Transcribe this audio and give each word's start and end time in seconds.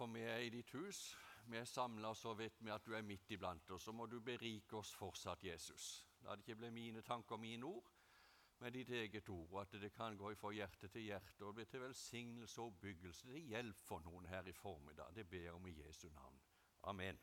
for 0.00 0.06
vi 0.06 0.22
er 0.24 0.38
i 0.40 0.48
ditt 0.48 0.70
hus. 0.72 1.18
Vi 1.44 1.58
er 1.58 1.64
samla, 1.68 2.14
så 2.16 2.32
vet 2.34 2.62
vi 2.64 2.70
at 2.72 2.86
du 2.86 2.94
er 2.96 3.04
midt 3.04 3.30
iblant 3.34 3.70
oss. 3.74 3.84
Så 3.84 3.92
må 3.92 4.06
du 4.08 4.20
berike 4.24 4.78
oss 4.78 4.94
fortsatt, 4.96 5.42
Jesus. 5.44 6.06
La 6.24 6.32
det 6.36 6.46
ikke 6.46 6.62
bli 6.62 6.70
mine 6.72 7.02
tanker 7.04 7.36
og 7.36 7.42
mine 7.42 7.68
ord, 7.68 7.90
men 8.62 8.72
ditt 8.72 8.88
eget 8.96 9.28
ord. 9.28 9.50
Og 9.50 9.58
at 9.60 9.76
det 9.82 9.90
kan 9.92 10.16
gå 10.16 10.32
fra 10.40 10.54
hjerte 10.56 10.88
til 10.88 11.04
hjerte 11.04 11.44
og 11.44 11.58
bli 11.58 11.66
til 11.68 11.84
velsignelse 11.84 12.60
og 12.62 12.72
oppbyggelse. 12.72 13.28
Det 13.28 13.42
hjelp 13.50 13.82
for 13.84 14.00
noen 14.06 14.28
her 14.30 14.48
i 14.48 14.54
formiddag. 14.56 15.12
Det 15.14 15.26
ber 15.28 15.44
jeg 15.44 15.58
om 15.58 15.66
i 15.68 15.76
Jesu 15.82 16.08
navn. 16.08 16.40
Amen. 16.88 17.20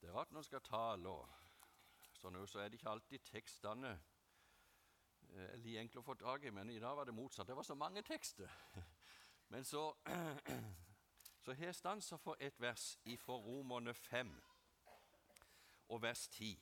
Det 0.00 0.10
er 0.10 0.18
rart 0.18 0.34
når 0.34 0.42
en 0.42 0.50
skal 0.50 0.66
tale, 0.66 1.08
og 1.08 2.18
sånn, 2.18 2.42
så 2.50 2.64
er 2.64 2.68
det 2.68 2.82
ikke 2.82 2.96
alltid 2.96 3.30
tekstene 3.30 3.94
er 5.34 5.56
litt 5.62 5.78
enkle 5.80 6.00
å 6.00 6.06
få 6.06 6.14
tak 6.20 6.44
i, 6.44 6.50
men 6.54 6.70
i 6.70 6.80
dag 6.82 6.96
var 6.96 7.08
det 7.08 7.14
motsatt. 7.14 7.48
Det 7.48 7.56
var 7.56 7.66
så 7.66 7.74
mange 7.74 8.02
tekster. 8.02 8.50
Men 9.52 9.64
så, 9.64 9.92
så 11.44 11.52
har 11.52 11.66
jeg 11.66 11.74
stansa 11.74 12.16
for 12.16 12.40
et 12.40 12.60
vers 12.60 12.96
fra 13.20 13.36
Romerne 13.38 13.94
5 13.94 14.30
og 15.88 16.02
vers 16.02 16.28
10. 16.28 16.56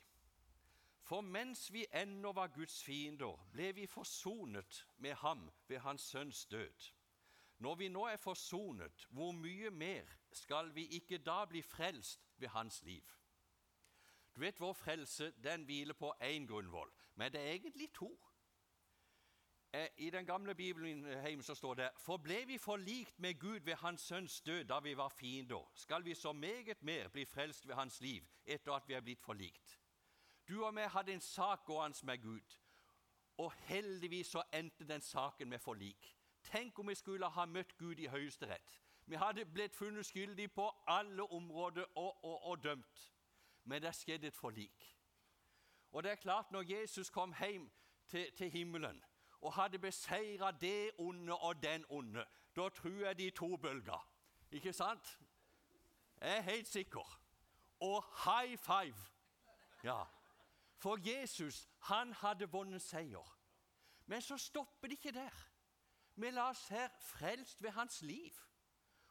For 1.03 1.21
mens 1.21 1.73
vi 1.73 1.87
ennå 1.93 2.33
var 2.33 2.51
Guds 2.55 2.83
fiender, 2.85 3.39
ble 3.53 3.73
vi 3.75 3.87
forsonet 3.87 4.83
med 4.99 5.15
ham 5.23 5.51
ved 5.69 5.79
Hans 5.79 6.03
Sønns 6.03 6.47
død. 6.47 6.93
Når 7.59 7.75
vi 7.75 7.89
nå 7.89 8.05
er 8.11 8.17
forsonet, 8.17 9.07
hvor 9.11 9.33
mye 9.33 9.71
mer 9.71 10.09
skal 10.33 10.75
vi 10.75 10.87
ikke 10.99 11.19
da 11.19 11.45
bli 11.45 11.63
frelst 11.63 12.33
ved 12.37 12.49
Hans 12.49 12.83
liv? 12.83 13.05
Du 14.35 14.41
vet, 14.41 14.61
Vår 14.61 14.73
frelse 14.73 15.31
den 15.43 15.65
hviler 15.65 15.95
på 15.95 16.15
én 16.21 16.47
grunnvoll, 16.47 16.91
men 17.15 17.33
det 17.33 17.41
er 17.41 17.53
egentlig 17.53 17.93
to. 17.95 18.11
Eh, 19.75 19.89
I 19.97 20.11
den 20.11 20.27
gamle 20.27 20.55
Bibelen 20.55 21.05
hjemme 21.27 21.43
så 21.43 21.55
står 21.55 21.75
det 21.75 21.91
For 21.97 22.17
ble 22.17 22.47
vi 22.47 22.59
forlikt 22.59 23.19
med 23.19 23.41
Gud 23.41 23.61
ved 23.61 23.75
Hans 23.75 24.01
Sønns 24.01 24.41
død 24.41 24.65
da 24.65 24.81
vi 24.81 24.97
var 24.97 25.09
fiender, 25.09 25.71
skal 25.75 26.05
vi 26.05 26.15
så 26.15 26.33
meget 26.33 26.83
mer 26.83 27.09
bli 27.09 27.25
frelst 27.25 27.69
ved 27.69 27.75
Hans 27.75 28.01
liv 28.01 28.23
etter 28.47 28.73
at 28.73 28.89
vi 28.89 28.95
er 28.95 29.01
blitt 29.01 29.21
forlikt. 29.21 29.79
Du 30.49 30.65
og 30.65 30.75
meg 30.75 30.91
hadde 30.91 31.13
en 31.13 31.21
sak 31.21 31.65
gående 31.65 32.07
med 32.07 32.19
Gud, 32.19 32.59
og 33.39 33.53
heldigvis 33.53 34.27
så 34.27 34.43
endte 34.53 34.89
den 34.89 35.01
saken 35.01 35.49
med 35.49 35.59
forlik. 35.59 36.17
Tenk 36.43 36.79
om 36.79 36.89
vi 36.89 36.95
skulle 36.95 37.29
ha 37.29 37.47
møtt 37.47 37.79
Gud 37.79 37.99
i 37.99 38.07
Høyesterett. 38.07 38.81
Vi 39.07 39.17
hadde 39.17 39.45
blitt 39.45 39.77
funnet 39.77 40.07
skyldige 40.07 40.49
på 40.49 40.69
alle 40.87 41.23
områder 41.23 41.85
og, 41.95 42.25
og, 42.25 42.45
og 42.45 42.65
dømt. 42.65 43.13
Men 43.65 43.83
det 43.83 43.95
skjedde 43.95 44.27
et 44.27 44.37
forlik. 44.37 44.99
Og 45.93 46.03
det 46.03 46.11
er 46.11 46.15
klart, 46.15 46.53
når 46.53 46.63
Jesus 46.63 47.11
kom 47.11 47.35
hjem 47.39 47.71
til, 48.09 48.33
til 48.33 48.51
himmelen 48.51 49.05
og 49.43 49.53
hadde 49.53 49.79
beseira 49.79 50.51
det 50.51 50.91
onde 50.99 51.37
og 51.37 51.63
den 51.63 51.85
onde. 51.89 52.25
Da 52.57 52.69
tror 52.69 53.07
jeg 53.07 53.19
de 53.19 53.31
to 53.31 53.57
bølger. 53.57 54.09
Ikke 54.51 54.73
sant? 54.73 55.19
Jeg 56.21 56.37
er 56.37 56.41
helt 56.41 56.69
sikker. 56.69 57.21
Og 57.81 58.05
high 58.25 58.59
five! 58.59 58.97
Ja. 59.85 60.05
For 60.77 60.99
Jesus, 61.11 61.69
han 61.79 62.13
hadde 62.13 62.51
vunnet 62.51 62.83
seier. 62.83 63.39
Men 64.07 64.21
så 64.21 64.39
stopper 64.39 64.89
det 64.89 64.99
ikke 64.99 65.13
der. 65.13 65.49
Vi 66.15 66.31
la 66.31 66.49
oss 66.49 66.69
her 66.69 66.89
frelst 67.01 67.63
ved 67.63 67.71
hans 67.71 68.03
liv. 68.03 68.33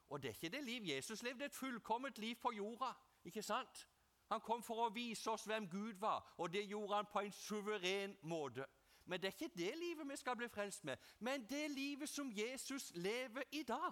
Og 0.09 0.21
det 0.21 0.29
er 0.29 0.33
ikke 0.33 0.57
det 0.57 0.63
liv 0.63 0.81
Jesus 0.95 1.23
levde, 1.23 1.45
et 1.45 1.55
fullkomment 1.55 2.17
liv 2.17 2.35
på 2.35 2.51
jorda. 2.51 2.91
Ikke 3.23 3.41
sant? 3.41 3.87
Han 4.31 4.41
kom 4.41 4.63
for 4.63 4.85
å 4.85 4.91
vise 4.93 5.31
oss 5.31 5.43
hvem 5.43 5.67
Gud 5.69 5.93
var, 5.99 6.33
og 6.37 6.53
det 6.53 6.63
gjorde 6.67 6.95
han 6.95 7.07
på 7.11 7.19
en 7.19 7.31
suveren 7.31 8.17
måte. 8.21 8.65
Men 9.05 9.21
det 9.21 9.27
er 9.27 9.35
ikke 9.37 9.55
det 9.55 9.73
livet 9.77 10.09
vi 10.09 10.15
skal 10.15 10.37
bli 10.37 10.47
frelst 10.49 10.83
med, 10.83 10.97
men 11.19 11.45
det 11.49 11.71
livet 11.71 12.09
som 12.09 12.31
Jesus 12.31 12.91
lever 12.95 13.43
i 13.51 13.63
dag 13.63 13.91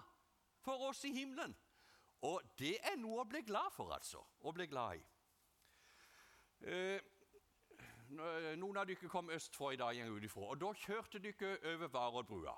for 0.60 0.88
oss 0.88 1.04
i 1.04 1.12
himmelen. 1.12 1.56
Og 2.22 2.42
det 2.58 2.76
er 2.84 2.98
noe 3.00 3.22
å 3.22 3.28
bli 3.28 3.40
glad 3.42 3.72
for, 3.72 3.92
altså. 3.94 4.20
Å 4.40 4.52
bli 4.52 4.66
glad 4.68 5.00
i. 5.00 5.04
Eh, 6.60 7.00
noen 8.10 8.76
av 8.76 8.86
dere 8.88 9.08
kom 9.08 9.30
østfra 9.32 9.72
i 9.72 9.80
dag, 9.80 9.96
ut 9.96 10.24
ifra, 10.24 10.50
og 10.52 10.60
da 10.60 10.72
kjørte 10.76 11.22
dere 11.22 11.56
over 11.72 11.88
Varoddbrua. 11.88 12.56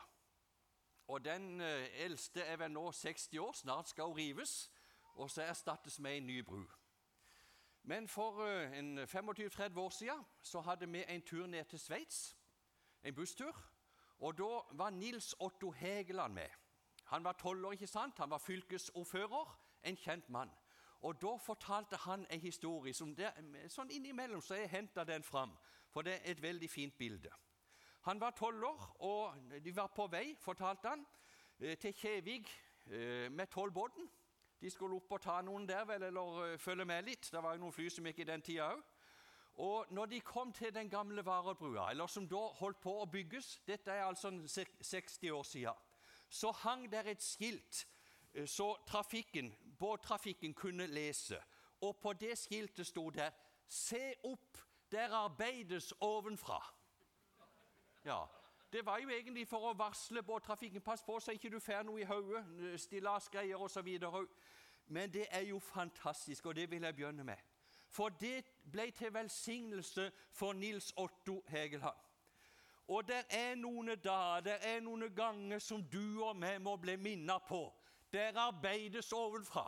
Og 1.15 1.25
den 1.25 1.60
eh, 1.60 2.04
eldste 2.04 2.43
er 2.43 2.59
vel 2.59 2.72
nå 2.75 2.88
60 2.93 3.38
år, 3.38 3.53
snart 3.53 3.91
skal 3.93 4.10
hun 4.10 4.19
rives, 4.19 4.71
og 5.15 5.31
så 5.31 5.44
erstattes 5.47 5.98
med 6.00 6.16
en 6.16 6.27
ny 6.27 6.41
bru. 6.43 6.65
Men 7.82 8.09
for 8.09 8.43
eh, 8.47 9.04
25-30 9.06 9.78
år 9.78 9.91
siden 9.91 10.27
så 10.43 10.60
hadde 10.60 10.88
vi 10.91 11.04
en 11.09 11.22
tur 11.22 11.47
ned 11.47 11.65
til 11.65 11.78
Sveits 11.78 12.37
en 13.03 13.15
busstur. 13.15 13.57
Og 14.19 14.39
da 14.39 14.61
var 14.79 14.91
Nils 14.91 15.35
Otto 15.41 15.71
Hegeland 15.71 16.35
med. 16.35 16.49
Han 17.05 17.25
var 17.25 17.33
tolv 17.33 17.67
år, 17.67 17.73
ikke 17.73 17.87
sant? 17.87 18.19
Han 18.19 18.31
var 18.31 18.39
fylkesordfører, 18.39 19.59
en 19.83 19.97
kjent 19.97 20.29
mann. 20.31 20.51
Og 21.03 21.23
Da 21.23 21.37
fortalte 21.37 21.97
han 21.97 22.27
en 22.31 22.41
historie 22.41 22.95
som 22.95 23.15
det, 23.15 23.33
sånn 23.69 23.91
innimellom 23.91 24.41
så 24.41 24.55
jeg 24.55 24.71
henta 24.71 25.05
den 25.05 25.23
fram, 25.23 25.57
for 25.91 26.03
det 26.03 26.13
er 26.13 26.31
et 26.31 26.43
veldig 26.43 26.71
fint 26.71 26.95
bilde. 26.99 27.31
Han 28.07 28.21
var 28.21 28.31
tolv 28.31 28.65
år, 28.65 28.97
og 28.99 29.34
de 29.65 29.77
var 29.77 29.91
på 29.95 30.07
vei, 30.07 30.37
fortalte 30.41 30.89
han, 30.89 31.07
eh, 31.61 31.79
til 31.79 31.95
Kjevik 31.95 32.49
eh, 32.87 33.29
med 33.31 33.47
tollbåten. 33.51 34.09
De 34.61 34.71
skulle 34.71 34.97
opp 34.97 35.13
og 35.13 35.21
ta 35.21 35.41
noen 35.43 35.67
der, 35.67 35.84
vel, 35.84 36.03
eller 36.03 36.53
eh, 36.53 36.59
følge 36.59 36.84
med 36.84 37.05
litt. 37.05 37.31
Det 37.33 37.43
var 37.43 37.55
jo 37.55 37.65
noen 37.65 37.75
fly 37.75 37.89
som 37.91 38.07
gikk 38.07 38.23
i 38.23 38.29
den 38.31 38.43
tida 38.43 38.71
òg. 38.71 38.83
Og 39.57 39.87
når 39.91 40.07
de 40.07 40.21
kom 40.21 40.53
til 40.53 40.75
den 40.75 40.91
gamle 40.91 41.25
Varebrua, 41.25 41.91
eller 41.91 42.07
som 42.07 42.29
da 42.29 42.37
holdt 42.37 42.81
på 42.81 42.95
å 43.03 43.07
bygges 43.07 43.61
Dette 43.67 43.93
er 43.93 44.05
altså 44.05 44.31
60 44.81 45.31
år 45.31 45.43
siden. 45.43 45.75
Så 46.29 46.51
hang 46.51 46.93
der 46.93 47.11
et 47.11 47.23
skilt 47.23 47.87
eh, 48.35 48.47
så 48.47 48.77
trafikken, 48.87 49.53
båttrafikken 49.79 50.55
kunne 50.55 50.87
lese. 50.87 51.43
Og 51.81 51.97
på 51.97 52.13
det 52.13 52.39
skiltet 52.39 52.87
sto 52.87 53.11
det 53.11 53.33
'Se 53.69 54.15
opp, 54.25 54.59
der 54.91 55.13
arbeides 55.13 55.93
ovenfra'. 56.01 56.75
Ja, 58.05 58.27
Det 58.73 58.87
var 58.87 58.99
jo 58.99 59.09
egentlig 59.09 59.49
for 59.49 59.59
å 59.59 59.75
varsle 59.77 60.23
båttrafikken. 60.23 60.81
Pass 60.81 61.03
på 61.03 61.21
så 61.21 61.33
ikke 61.33 61.51
du 61.51 61.59
får 61.61 61.83
noe 61.83 62.01
i 62.01 62.05
hodet, 62.05 62.81
stillasgreier 62.81 63.61
osv. 63.61 63.99
Men 64.87 65.13
det 65.13 65.27
er 65.31 65.41
jo 65.41 65.59
fantastisk, 65.59 66.47
og 66.47 66.57
det 66.57 66.71
vil 66.71 66.83
jeg 66.83 66.95
begynne 66.95 67.25
med. 67.25 67.37
For 67.92 68.08
det 68.08 68.44
ble 68.72 68.91
til 68.97 69.12
velsignelse 69.14 70.08
for 70.32 70.53
Nils 70.53 70.92
Otto 70.97 71.42
Hegeland. 71.48 71.98
Og 72.88 73.08
det 73.08 73.25
er 73.30 73.54
noen 73.54 73.92
dager, 74.04 74.41
det 74.41 74.56
er 74.60 74.80
noen 74.80 75.06
ganger 75.14 75.60
som 75.62 75.84
du 75.92 76.25
og 76.25 76.41
vi 76.41 76.56
må 76.58 76.76
bli 76.76 76.97
minnet 76.97 77.44
på. 77.48 77.62
Der 78.12 78.36
arbeides 78.36 79.12
ovenfra. 79.12 79.66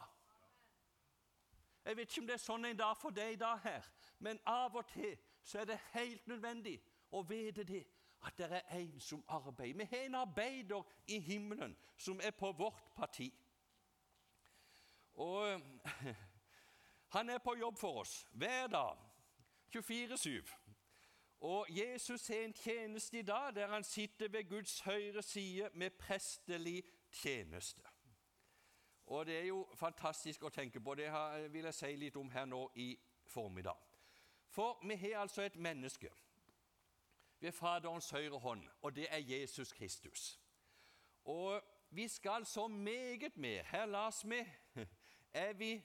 Jeg 1.85 1.97
vet 1.97 2.11
ikke 2.11 2.21
om 2.21 2.27
det 2.27 2.35
er 2.35 2.43
sånn 2.43 2.65
en 2.65 2.81
dag 2.81 2.97
for 2.97 3.13
deg 3.13 3.35
i 3.35 3.41
dag 3.41 3.61
her, 3.61 3.87
men 4.25 4.41
av 4.49 4.77
og 4.77 4.87
til 4.89 5.17
så 5.45 5.61
er 5.61 5.69
det 5.69 5.81
helt 5.93 6.27
nødvendig 6.27 6.79
å 7.13 7.21
vite 7.29 7.65
det, 7.69 7.83
at 8.25 8.39
det 8.39 8.49
er 8.49 8.79
en 8.79 9.01
som 9.01 9.25
arbeider. 9.29 9.77
Vi 9.79 9.89
har 9.91 10.07
en 10.07 10.21
arbeider 10.23 10.95
i 11.13 11.19
himmelen 11.21 11.77
som 11.97 12.21
er 12.25 12.33
på 12.33 12.53
vårt 12.57 12.95
parti. 12.97 13.29
Og 15.15 15.61
Han 17.15 17.31
er 17.31 17.39
på 17.39 17.55
jobb 17.55 17.79
for 17.79 18.01
oss 18.01 18.27
hver 18.33 18.67
dag, 18.67 18.97
24-7. 19.77 20.55
Og 21.41 21.67
Jesus 21.71 22.29
har 22.29 22.37
en 22.37 22.53
tjeneste 22.53 23.19
i 23.19 23.23
dag 23.23 23.55
der 23.55 23.67
han 23.67 23.85
sitter 23.85 24.29
ved 24.29 24.49
Guds 24.49 24.81
høyre 24.81 25.23
side 25.23 25.71
med 25.75 25.91
prestelig 25.91 26.83
tjeneste. 27.11 27.83
Og 29.07 29.27
Det 29.27 29.39
er 29.39 29.47
jo 29.47 29.69
fantastisk 29.75 30.43
å 30.43 30.49
tenke 30.49 30.81
på. 30.81 30.95
Det 30.95 31.13
vil 31.53 31.65
jeg 31.65 31.75
si 31.75 31.93
litt 31.97 32.17
om 32.17 32.31
her 32.31 32.51
nå 32.51 32.71
i 32.75 32.99
formiddag. 33.27 33.79
For 34.49 34.83
vi 34.83 34.97
har 34.97 35.21
altså 35.21 35.43
et 35.43 35.57
menneske 35.57 36.11
ved 37.41 37.53
Faderens 37.53 38.11
høyre 38.11 38.39
hånd, 38.39 38.69
og 38.83 38.97
det 38.97 39.07
er 39.11 39.19
Jesus 39.19 39.73
Kristus. 39.73 40.41
Og 41.25 41.63
vi 41.91 42.09
skal 42.09 42.47
så 42.47 42.69
meget 42.69 43.37
mer. 43.37 43.63
Her 43.63 43.87
las 43.87 44.25
vi 44.25 44.47
er 45.47 45.53
vi 45.53 45.85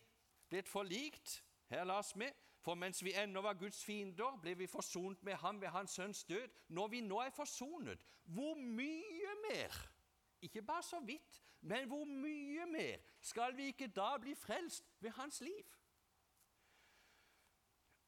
blitt 0.49 0.69
forlikt. 0.69 1.43
Her 1.69 1.83
las 1.83 2.15
vi 2.17 2.29
for 2.61 2.75
mens 2.75 3.03
vi 3.03 3.13
ennå 3.15 3.41
var 3.41 3.53
Guds 3.53 3.85
fiender, 3.85 4.39
ble 4.41 4.57
vi 4.57 4.67
forsont 4.67 5.23
med 5.23 5.33
ham 5.33 5.61
ved 5.61 5.67
hans 5.67 5.91
sønns 5.91 6.23
død. 6.23 6.49
Når 6.67 6.87
vi 6.87 7.01
nå 7.01 7.19
er 7.19 7.29
forsonet, 7.29 7.99
hvor 8.23 8.55
mye 8.55 9.35
mer? 9.49 9.77
Ikke 10.41 10.61
bare 10.61 10.83
så 10.83 10.99
vidt, 10.99 11.41
men 11.61 11.87
hvor 11.87 12.03
mye 12.05 12.65
mer 12.65 12.97
skal 13.21 13.57
vi 13.57 13.71
ikke 13.71 13.87
da 13.87 14.17
bli 14.21 14.35
frelst 14.35 14.85
ved 14.99 15.09
hans 15.09 15.41
liv? 15.41 15.65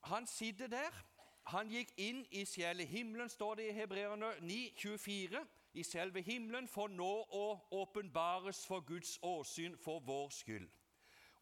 Han 0.03 0.27
sitter 0.27 0.67
der. 0.67 1.07
Han 1.43 1.69
gikk 1.69 1.89
inn 1.97 2.21
i 2.31 2.45
sjele 2.45 2.85
himmelen, 2.85 3.29
står 3.29 3.55
det 3.55 3.69
i 3.69 3.73
Hebreerne 3.73 4.29
9, 4.45 4.73
24, 4.77 5.41
i 5.73 5.83
selve 5.83 6.21
himmelen, 6.21 6.67
for 6.67 6.87
nå 6.87 7.09
å 7.33 7.45
åpenbares 7.71 8.61
for 8.67 8.85
Guds 8.85 9.17
åsyn 9.25 9.77
for 9.77 9.99
vår 10.05 10.29
skyld. 10.29 10.69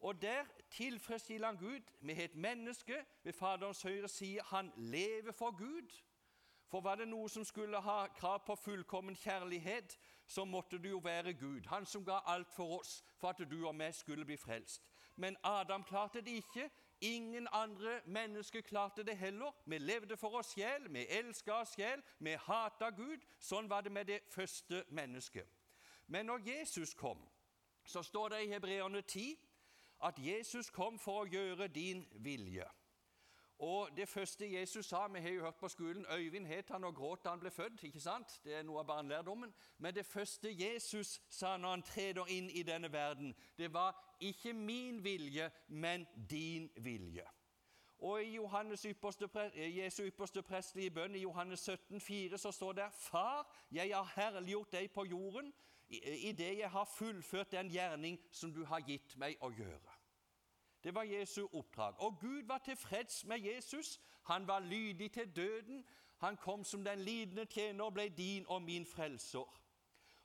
Og 0.00 0.22
der 0.22 0.46
tilfredsstiller 0.70 1.46
han 1.46 1.56
Gud. 1.56 1.80
Vi 2.00 2.14
har 2.14 2.24
et 2.24 2.34
menneske 2.34 3.04
ved 3.22 3.32
Faderens 3.32 3.82
høyre 3.82 4.08
side. 4.08 4.40
Han 4.44 4.72
lever 4.76 5.32
for 5.32 5.50
Gud. 5.58 6.02
For 6.70 6.80
var 6.80 6.94
det 6.94 7.08
noe 7.08 7.28
som 7.28 7.44
skulle 7.44 7.80
ha 7.82 8.06
krav 8.14 8.44
på 8.46 8.54
fullkommen 8.54 9.16
kjærlighet, 9.16 9.98
så 10.26 10.44
måtte 10.44 10.78
det 10.78 10.90
jo 10.90 10.98
være 11.02 11.32
Gud, 11.34 11.66
han 11.66 11.86
som 11.86 12.04
ga 12.04 12.20
alt 12.26 12.52
for 12.54 12.78
oss, 12.78 13.04
for 13.18 13.28
at 13.28 13.42
du 13.50 13.66
og 13.66 13.74
meg 13.74 13.94
skulle 13.94 14.24
bli 14.24 14.36
frelst. 14.36 14.86
Men 15.16 15.36
Adam 15.42 15.82
klarte 15.84 16.20
det 16.20 16.30
ikke. 16.30 16.70
Ingen 17.00 17.48
andre 17.52 18.00
mennesker 18.06 18.60
klarte 18.60 19.02
det 19.02 19.16
heller. 19.18 19.50
Vi 19.66 19.78
levde 19.78 20.16
for 20.16 20.38
oss 20.38 20.52
sjel, 20.54 20.86
vi 20.92 21.06
elska 21.08 21.52
oss 21.52 21.74
sjel, 21.74 22.02
vi 22.18 22.36
hata 22.38 22.90
Gud. 22.90 23.26
Sånn 23.40 23.68
var 23.68 23.82
det 23.82 23.92
med 23.92 24.06
det 24.06 24.20
første 24.28 24.84
mennesket. 24.88 25.48
Men 26.06 26.26
når 26.26 26.46
Jesus 26.46 26.94
kom, 26.94 27.18
så 27.84 28.02
står 28.02 28.28
det 28.28 28.44
i 28.44 28.52
Hebreerne 28.52 29.02
10 29.02 29.36
at 30.02 30.18
Jesus 30.18 30.70
kom 30.70 30.98
for 30.98 31.24
å 31.24 31.30
gjøre 31.30 31.68
din 31.68 32.06
vilje. 32.24 32.64
Og 33.60 33.88
Det 33.96 34.08
første 34.08 34.52
Jesus 34.52 34.86
sa 34.86 35.08
Vi 35.08 35.20
har 35.20 35.30
jo 35.30 35.44
hørt 35.44 35.56
på 35.56 35.68
skolen 35.68 36.06
Øyvind 36.12 36.46
het 36.46 36.68
han 36.68 36.84
og 36.84 36.94
gråt 36.94 37.24
da 37.24 37.30
han 37.30 37.40
ble 37.40 37.50
født. 37.50 37.84
ikke 37.84 38.00
sant? 38.00 38.40
Det 38.44 38.54
er 38.54 38.62
noe 38.62 38.80
av 38.80 38.86
barnelærdommen. 38.86 39.54
Men 39.78 39.94
det 39.94 40.06
første 40.06 40.48
Jesus 40.50 41.20
sa 41.28 41.56
når 41.56 41.70
han 41.70 41.82
treder 41.82 42.26
inn 42.26 42.50
i 42.50 42.62
denne 42.62 42.92
verden, 42.92 43.34
det 43.58 43.72
var 43.72 44.16
'ikke 44.20 44.52
min 44.52 45.04
vilje, 45.04 45.50
men 45.68 46.06
din 46.30 46.70
vilje'. 46.76 47.28
Og 47.98 48.24
I 48.24 48.38
ypperste, 48.86 49.28
Jesu 49.54 50.02
ypperste 50.02 50.42
prestelige 50.42 50.90
bønn 50.90 51.14
i 51.14 51.18
Johannes 51.18 51.60
17, 51.60 52.00
4, 52.00 52.38
så 52.38 52.52
står 52.52 52.72
det 52.72 52.92
'Far, 52.92 53.56
jeg 53.72 53.96
har 53.96 54.12
herliggjort 54.16 54.72
deg 54.72 54.92
på 54.92 55.04
jorden' 55.04 55.52
idet 55.90 56.58
jeg 56.58 56.70
har 56.70 56.84
fullført 56.84 57.52
den 57.52 57.70
gjerning 57.70 58.18
som 58.30 58.52
du 58.54 58.64
har 58.64 58.80
gitt 58.86 59.16
meg 59.18 59.36
å 59.42 59.50
gjøre. 59.50 59.96
Det 60.84 60.94
var 60.94 61.02
Jesu 61.02 61.46
oppdrag. 61.52 61.94
Og 61.98 62.20
Gud 62.20 62.42
var 62.46 62.58
tilfreds 62.58 63.24
med 63.24 63.38
Jesus. 63.38 64.00
Han 64.22 64.46
var 64.46 64.60
lydig 64.60 65.12
til 65.12 65.36
døden. 65.36 65.84
Han 66.18 66.36
kom 66.36 66.64
som 66.64 66.84
den 66.84 66.98
lidende 66.98 67.44
tjener 67.44 67.84
og 67.84 67.94
ble 67.94 68.08
din 68.08 68.46
og 68.48 68.62
min 68.62 68.86
frelser. 68.86 69.60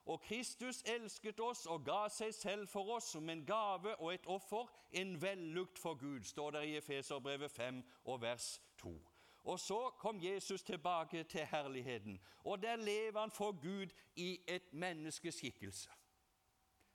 Og 0.06 0.22
Kristus 0.22 0.84
elsket 0.86 1.40
oss 1.40 1.66
og 1.66 1.86
ga 1.86 2.06
seg 2.14 2.34
selv 2.34 2.68
for 2.68 2.96
oss 2.96 3.10
som 3.16 3.30
en 3.30 3.46
gave 3.46 3.96
og 3.96 4.14
et 4.14 4.28
offer, 4.30 4.70
en 4.92 5.22
vellukt 5.22 5.80
for 5.80 5.96
Gud, 5.96 6.24
står 6.24 6.52
det 6.52 6.64
i 6.68 6.78
Efeserbrevet 6.78 7.52
5 7.52 7.84
og 8.06 8.22
vers 8.22 8.62
2. 8.78 9.15
Og 9.46 9.60
så 9.60 9.90
kom 9.90 10.24
Jesus 10.24 10.64
tilbake 10.64 11.24
til 11.24 11.46
herligheten, 11.46 12.20
og 12.44 12.62
der 12.62 12.76
lever 12.76 13.20
han 13.20 13.32
for 13.32 13.52
Gud 13.52 13.88
i 14.16 14.40
et 14.48 14.74
menneskeskikkelse. 14.74 15.90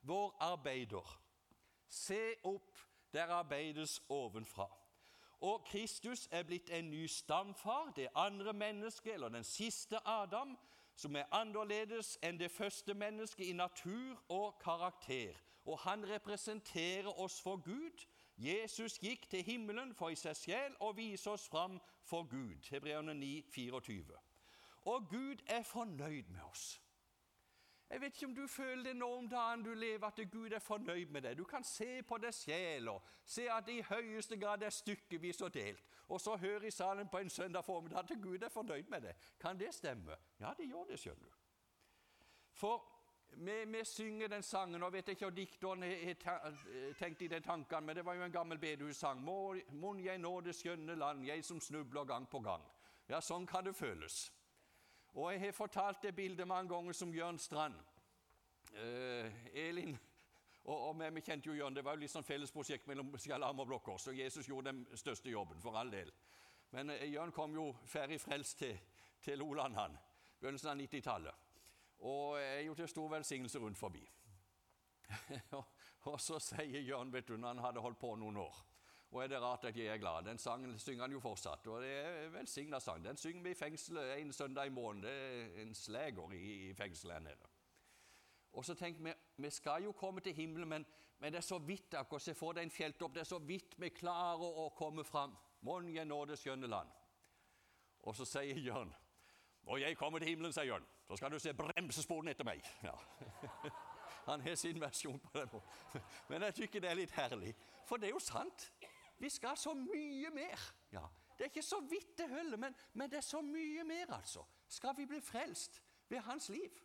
Vår 0.02 0.37
arbeider. 0.41 1.20
Se 1.88 2.35
opp 2.44 2.79
der 3.12 3.26
arbeides 3.26 4.02
ovenfra. 4.08 4.76
Og 5.41 5.64
Kristus 5.64 6.29
er 6.31 6.43
blitt 6.43 6.70
en 6.70 6.91
ny 6.91 7.06
stamfar, 7.06 7.93
det 7.97 8.08
andre 8.14 8.52
mennesket, 8.52 9.14
eller 9.14 9.29
den 9.29 9.44
siste 9.44 10.08
Adam, 10.08 10.58
som 10.94 11.17
er 11.17 11.31
annerledes 11.32 12.19
enn 12.23 12.38
det 12.38 12.50
første 12.50 12.94
mennesket 12.94 13.47
i 13.47 13.52
natur 13.52 14.19
og 14.29 14.58
karakter. 14.61 15.32
Og 15.64 15.79
han 15.79 16.05
representerer 16.08 17.20
oss 17.20 17.41
for 17.43 17.56
Gud. 17.56 18.05
Jesus 18.40 18.98
gikk 18.98 19.26
til 19.31 19.42
himmelen 19.44 19.94
for 19.94 20.08
i 20.08 20.16
seg 20.16 20.37
selv 20.37 20.84
å 20.87 20.94
vise 20.96 21.28
oss 21.31 21.44
fram 21.48 21.76
for 22.08 22.25
Gud. 22.25 22.64
Hebreerne 22.72 23.12
9, 23.14 23.42
24. 23.52 24.20
Og 24.88 25.08
Gud 25.10 25.42
er 25.46 25.62
fornøyd 25.62 26.31
med 26.32 26.40
oss. 26.48 26.81
Jeg 27.90 28.00
vet 28.00 28.14
ikke 28.14 28.26
om 28.26 28.34
du 28.34 28.46
føler 28.46 28.82
det 28.84 28.96
nå 28.96 29.08
om 29.16 29.28
dagen 29.28 29.64
du 29.66 29.75
lever, 29.75 30.06
at 30.06 30.31
Gud 30.31 30.52
er 30.52 30.62
fornøyd 30.62 31.10
med 31.10 31.22
deg. 31.26 31.37
Du 31.38 31.44
kan 31.44 31.64
se 31.64 32.02
på 32.06 32.16
deg 32.22 32.34
sjel 32.34 32.88
og 32.88 33.02
se 33.26 33.48
at 33.50 33.66
det 33.66 33.81
i 33.81 33.87
høyeste 33.88 34.38
grad 34.38 34.62
er 34.62 34.72
stykkevis 34.72 35.42
og 35.42 35.52
delt. 35.54 35.84
Og 36.08 36.20
så 36.20 36.37
høre 36.37 36.66
i 36.66 36.70
salen 36.70 37.08
på 37.08 37.19
en 37.19 37.31
søndag 37.31 37.64
formiddag 37.64 37.98
at 37.98 38.22
Gud 38.22 38.42
er 38.42 38.48
fornøyd 38.48 38.88
med 38.88 39.04
deg. 39.08 39.28
Kan 39.40 39.60
det 39.60 39.75
stemme? 39.75 40.16
Ja, 40.40 40.54
det 40.56 40.70
gjør 40.70 40.88
det, 40.88 40.98
skjønner 41.02 41.28
du. 41.28 41.37
For 42.52 43.00
vi, 43.37 43.65
vi 43.67 43.85
synger 43.85 44.29
den 44.29 44.43
sangen, 44.43 44.82
og 44.82 44.93
vet 44.93 45.09
ikke 45.12 45.29
hva 45.29 45.35
dikteren 45.37 45.85
har 45.85 46.59
tenkt 46.99 47.23
i 47.23 47.29
de 47.31 47.41
tankene, 47.41 47.87
men 47.87 47.97
det 47.97 48.05
var 48.05 48.19
jo 48.19 48.27
en 48.27 48.35
gammel 48.35 48.59
bedehussang. 48.59 49.23
Mon 49.23 50.03
jeg 50.03 50.19
nå 50.19 50.35
det 50.44 50.56
skjønne 50.59 50.99
land, 50.99 51.25
jeg 51.27 51.44
som 51.44 51.61
snubler 51.61 52.05
gang 52.05 52.29
på 52.31 52.43
gang. 52.44 52.65
Ja, 53.09 53.21
sånn 53.21 53.47
kan 53.47 53.65
det 53.67 53.75
føles. 53.75 54.29
Og 55.15 55.32
jeg 55.32 55.41
har 55.47 55.56
fortalt 55.56 56.03
det 56.03 56.15
bildet 56.15 56.47
mange 56.47 56.71
ganger 56.71 56.94
som 56.94 57.15
Jørn 57.15 57.38
Strand. 57.38 57.81
Eh, 58.71 59.33
Elin 59.67 59.99
og, 60.65 60.88
og 60.91 61.15
vi 61.15 61.21
kjente 61.21 61.49
jo 61.49 61.55
Jørn, 61.55 61.75
Det 61.75 61.85
var 61.85 61.97
jo 61.97 62.05
litt 62.05 62.12
sånn 62.12 62.26
fellesprosjekt 62.26 62.87
mellom 62.87 63.15
Sjalam 63.19 63.62
og 63.62 63.67
Blokkås, 63.67 64.11
og 64.12 64.19
Jesus 64.19 64.49
gjorde 64.49 64.73
den 64.73 64.99
største 64.99 65.31
jobben, 65.33 65.61
for 65.61 65.76
all 65.76 65.91
del. 65.91 66.12
Men 66.76 66.93
eh, 66.94 67.09
Jørn 67.11 67.33
kom 67.33 67.55
jo 67.56 67.71
ferdig 67.88 68.21
frelst 68.21 68.61
til, 68.61 68.76
til 69.25 69.43
Oland, 69.43 69.76
han, 69.76 69.97
begynnelsen 70.41 70.71
av 70.75 70.83
90-tallet. 70.83 71.39
Og 72.00 72.41
er 72.41 72.61
jo 72.64 72.75
til 72.75 72.88
stor 72.88 73.08
velsignelse 73.12 73.58
rundt 73.58 73.79
forbi. 73.79 74.02
og 76.11 76.20
så 76.20 76.38
sier 76.41 76.81
Jørn, 76.81 77.12
vet 77.12 77.31
han 77.31 77.58
hadde 77.58 77.82
holdt 77.82 78.00
på 78.00 78.14
noen 78.17 78.37
år 78.41 78.64
og 79.11 79.25
er 79.25 79.26
det 79.26 79.41
rart 79.43 79.64
at 79.67 79.76
jeg 79.76 79.87
er 79.91 79.99
glad? 79.99 80.23
Den 80.23 80.38
sangen 80.38 80.79
synger 80.79 81.02
han 81.02 81.12
jo 81.12 81.20
fortsatt, 81.20 81.67
og 81.67 81.82
det 81.82 81.91
er 81.91 82.26
en 82.26 82.35
velsigna 82.35 82.79
sang. 82.81 83.02
Den 83.05 83.17
synger 83.17 83.43
vi 83.43 83.50
i 83.50 83.58
fengselet 83.58 84.20
en 84.20 84.32
søndag 84.32 84.67
i 84.67 84.70
måneden. 84.70 85.02
Det 85.02 85.14
er 85.58 85.62
en 85.62 85.75
sleger 85.75 86.32
i, 86.32 86.69
i 86.69 86.75
fengselet 86.75 87.14
her 87.14 87.25
nede. 87.25 87.49
Og 88.52 88.64
så 88.64 88.75
tenker 88.75 89.02
vi 89.02 89.14
vi 89.37 89.50
skal 89.50 89.82
jo 89.85 89.93
komme 89.93 90.20
til 90.20 90.35
himmelen, 90.35 90.69
men, 90.69 90.87
men 91.19 91.32
det 91.32 91.38
er 91.38 91.47
så 91.47 91.58
vidt 91.58 91.94
akkurat 91.94 92.23
se 92.23 92.35
for 92.35 92.52
deg 92.52 92.62
en 92.62 92.70
fjelltopp, 92.70 93.14
det 93.14 93.20
er 93.20 93.31
så 93.32 93.38
vidt 93.38 93.75
vi 93.79 93.88
klarer 93.88 94.62
å 94.62 94.69
komme 94.79 95.05
fram. 95.05 95.35
Mon 95.61 95.91
jeg 95.94 96.06
når 96.06 96.31
det 96.31 96.38
skjønne 96.38 96.70
land. 96.70 96.91
Og 98.02 98.14
så 98.17 98.25
sier 98.25 98.58
Jørn 98.58 98.94
og 99.67 99.81
jeg 99.81 99.97
kommer 99.97 100.19
til 100.19 100.29
himmelen, 100.29 100.52
sier 100.52 100.70
Jørn, 100.70 100.87
så 101.11 101.17
skal 101.17 101.33
du 101.33 101.39
se 101.43 101.51
bremsesporene 101.59 102.31
etter 102.31 102.47
meg. 102.47 102.61
Ja. 102.87 102.93
Han 104.29 104.43
har 104.45 104.55
sin 104.55 104.79
versjon 104.79 105.19
på 105.19 105.31
det. 105.35 105.62
Men 106.29 106.45
jeg 106.47 106.55
tykker 106.61 106.85
det 106.85 106.91
er 106.91 106.99
litt 107.01 107.15
herlig, 107.17 107.51
for 107.89 107.99
det 107.99 108.11
er 108.11 108.15
jo 108.15 108.23
sant. 108.23 108.69
Vi 109.19 109.31
skal 109.33 109.59
så 109.59 109.75
mye 109.75 110.31
mer. 110.31 110.69
Ja, 110.95 111.03
Det 111.35 111.47
er 111.47 111.51
ikke 111.51 111.62
så 111.67 111.81
vidt 111.81 112.19
det 112.19 112.29
holder, 112.29 112.57
men, 112.61 112.75
men, 112.93 113.11
det 113.11 113.17
er 113.17 113.27
så 113.27 113.41
mye 113.43 113.85
mer, 113.85 114.12
altså. 114.12 114.45
Skal 114.69 114.95
vi 114.97 115.07
bli 115.07 115.21
frelst 115.21 115.83
ved 116.09 116.21
hans 116.21 116.49
liv? 116.49 116.79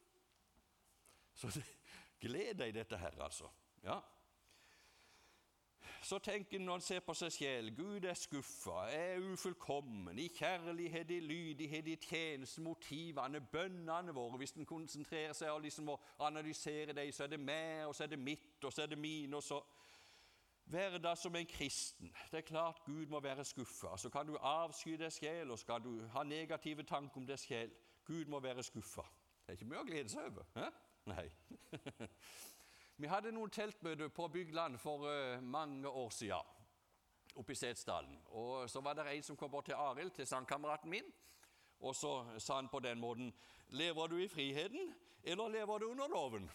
Så 1.34 1.52
gled 2.24 2.56
deg 2.56 2.74
dette 2.74 2.98
her, 2.98 3.22
altså. 3.22 3.52
Ja. 3.84 4.00
Så 6.06 6.20
tenker 6.20 6.60
en 6.60 6.66
når 6.68 6.76
en 6.76 6.84
ser 6.86 7.00
på 7.02 7.14
seg 7.18 7.32
sjel 7.34 7.72
Gud 7.74 8.04
er 8.06 8.14
skuffa, 8.14 8.84
er 8.94 9.24
ufullkommen, 9.26 10.20
i 10.22 10.28
kjærlighet, 10.28 11.10
i 11.10 11.20
lydighet, 11.20 11.88
i 11.88 11.96
tjeneste, 11.96 12.62
motivene, 12.62 13.42
bønnene 13.42 14.14
våre 14.14 14.38
Hvis 14.38 14.54
en 14.54 14.70
konsentrerer 14.70 15.34
seg 15.34 15.50
og 15.50 15.64
liksom 15.66 15.90
må 15.90 15.96
analysere 16.28 16.94
dem, 16.94 17.10
så 17.12 17.26
er 17.26 17.34
det 17.34 17.40
meg, 17.42 17.88
og 17.88 17.96
så 17.96 18.06
er 18.06 18.14
det 18.14 18.20
mitt, 18.22 18.62
og 18.64 18.74
så 18.74 18.86
er 18.86 18.94
det 18.94 19.02
mine, 19.02 19.36
og 19.36 19.44
så 19.44 19.64
Være 20.66 20.98
da 20.98 21.16
som 21.16 21.36
en 21.36 21.46
kristen. 21.46 22.14
Det 22.32 22.38
er 22.38 22.42
klart 22.42 22.82
Gud 22.86 23.06
må 23.06 23.20
være 23.20 23.46
skuffa. 23.46 23.98
Så 23.98 24.10
kan 24.10 24.26
du 24.26 24.38
avsky 24.38 24.96
deg 24.98 25.14
sjel, 25.14 25.52
og 25.52 25.60
skal 25.60 25.84
du 25.84 26.08
ha 26.14 26.24
negative 26.24 26.84
tanker 26.84 27.22
om 27.22 27.28
deg 27.28 27.38
sjel. 27.40 27.74
Gud 28.06 28.26
må 28.26 28.40
være 28.40 28.64
skuffa. 28.64 29.06
Det 29.46 29.54
er 29.54 29.60
ikke 29.60 29.70
mye 29.70 29.84
å 29.84 29.86
glede 29.86 30.10
seg 30.10 30.26
over. 30.32 30.50
Hæ? 30.58 30.70
Nei. 31.06 31.28
Vi 32.98 33.08
hadde 33.12 33.32
noen 33.36 33.52
teltmøter 33.52 34.08
på 34.08 34.28
Bygland 34.32 34.78
for 34.80 35.04
uh, 35.04 35.44
mange 35.44 35.90
år 35.90 36.10
siden 36.16 36.54
oppe 37.36 37.52
i 37.52 37.56
Setesdalen. 37.60 38.22
Og 38.32 38.70
så 38.70 38.80
var 38.82 38.96
det 38.96 39.10
en 39.12 39.24
som 39.24 39.36
kom 39.36 39.52
bort 39.52 39.66
til 39.68 39.76
Arild, 39.76 40.12
til 40.16 40.28
sangkameraten 40.28 40.90
min, 40.90 41.10
og 41.80 41.96
så 41.96 42.40
sa 42.40 42.56
han 42.56 42.70
på 42.72 42.80
den 42.80 43.00
måten 43.00 43.34
Lever 43.70 44.08
du 44.08 44.16
i 44.18 44.28
friheten, 44.28 44.94
eller 45.24 45.48
lever 45.50 45.78
du 45.78 45.90
under 45.90 46.08
loven? 46.08 46.52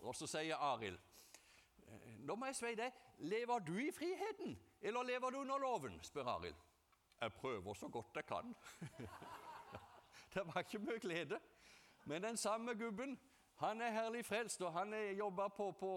Og 0.00 0.16
så 0.16 0.26
sier 0.26 0.56
Arild 0.56 0.98
nå 2.18 2.34
må 2.36 2.48
jeg 2.50 2.56
si 2.58 2.74
deg, 2.76 2.96
lever 3.24 3.62
du 3.64 3.76
i 3.80 3.92
friheten, 3.94 4.58
eller 4.82 5.06
lever 5.06 5.30
du 5.30 5.38
under 5.40 5.58
loven? 5.62 5.94
spør 6.04 6.26
Arild. 6.34 6.56
Jeg 7.20 7.32
prøver 7.32 7.74
så 7.74 7.88
godt 7.88 8.16
jeg 8.16 8.26
kan. 8.26 8.54
det 10.34 10.44
var 10.46 10.58
ikke 10.60 10.78
mye 10.78 10.98
glede. 11.00 11.38
Men 12.04 12.22
den 12.22 12.36
samme 12.36 12.74
gubben 12.74 13.18
han 13.58 13.80
er 13.80 13.90
herlig 13.90 14.24
frelst, 14.24 14.62
og 14.62 14.72
han 14.72 14.94
jobber 15.16 15.48
på, 15.48 15.70
på, 15.80 15.92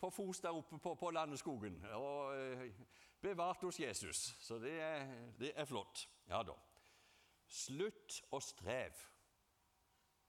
på 0.00 0.10
Fos 0.10 0.40
der 0.40 0.56
oppe 0.56 0.78
på, 0.78 0.94
på 0.94 1.10
Landeskogen. 1.10 1.84
Og 1.92 2.36
eh, 2.40 2.70
bevart 3.20 3.62
hos 3.62 3.80
Jesus. 3.80 4.16
Så 4.40 4.58
det 4.58 4.80
er, 4.80 5.06
det 5.38 5.52
er 5.54 5.64
flott. 5.64 6.08
Ja 6.28 6.42
da. 6.42 6.56
Slutt 7.46 8.22
å 8.32 8.40
streve. 8.40 9.12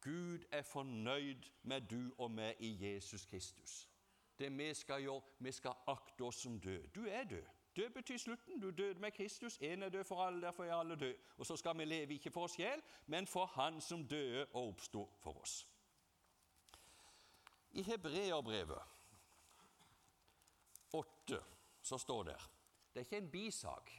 Gud 0.02 0.44
er 0.52 0.62
fornøyd 0.62 1.48
med 1.64 1.88
du 1.90 2.14
og 2.18 2.32
meg 2.32 2.60
i 2.64 2.76
Jesus 2.84 3.26
Kristus 3.26 3.88
det 4.40 4.58
vi 4.58 4.74
skal 4.74 5.02
gjøre, 5.02 5.22
vi 5.40 5.52
skal 5.52 5.74
akte 5.88 6.24
oss 6.24 6.36
som 6.36 6.60
død. 6.60 6.88
Du 6.96 7.06
er 7.10 7.24
død. 7.24 7.44
Død 7.76 7.90
betyr 7.90 8.18
slutten. 8.18 8.62
Du 8.62 8.72
døde 8.72 9.00
med 9.00 9.12
Kristus. 9.12 9.58
Én 9.58 9.84
er 9.84 9.90
død 9.90 10.04
for 10.04 10.24
alle, 10.26 10.42
derfor 10.42 10.64
er 10.64 10.74
alle 10.76 10.96
døde. 10.96 11.16
Og 11.38 11.46
så 11.46 11.56
skal 11.56 11.78
vi 11.78 11.86
leve 11.86 12.14
ikke 12.14 12.32
for 12.32 12.44
oss 12.44 12.52
selv, 12.52 12.84
men 13.06 13.28
for 13.28 13.46
Han 13.46 13.82
som 13.82 14.08
døde 14.08 14.46
og 14.46 14.68
oppsto 14.68 15.10
for 15.20 15.42
oss. 15.42 15.68
I 17.78 17.84
Hebreabrevet 17.86 18.82
8 20.92 21.42
så 21.82 21.98
står 21.98 22.24
det 22.24 22.38
Det 22.94 23.00
er 23.00 23.06
ikke 23.06 23.18
en 23.18 23.32
bisak, 23.32 23.92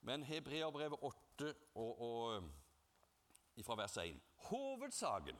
men 0.00 0.22
Hebreabrevet 0.22 0.98
8 1.02 1.54
og, 1.74 2.00
og, 2.00 2.44
fra 3.66 3.74
vers 3.74 3.96
1. 3.96 4.20
Hovedsaken 4.36 5.38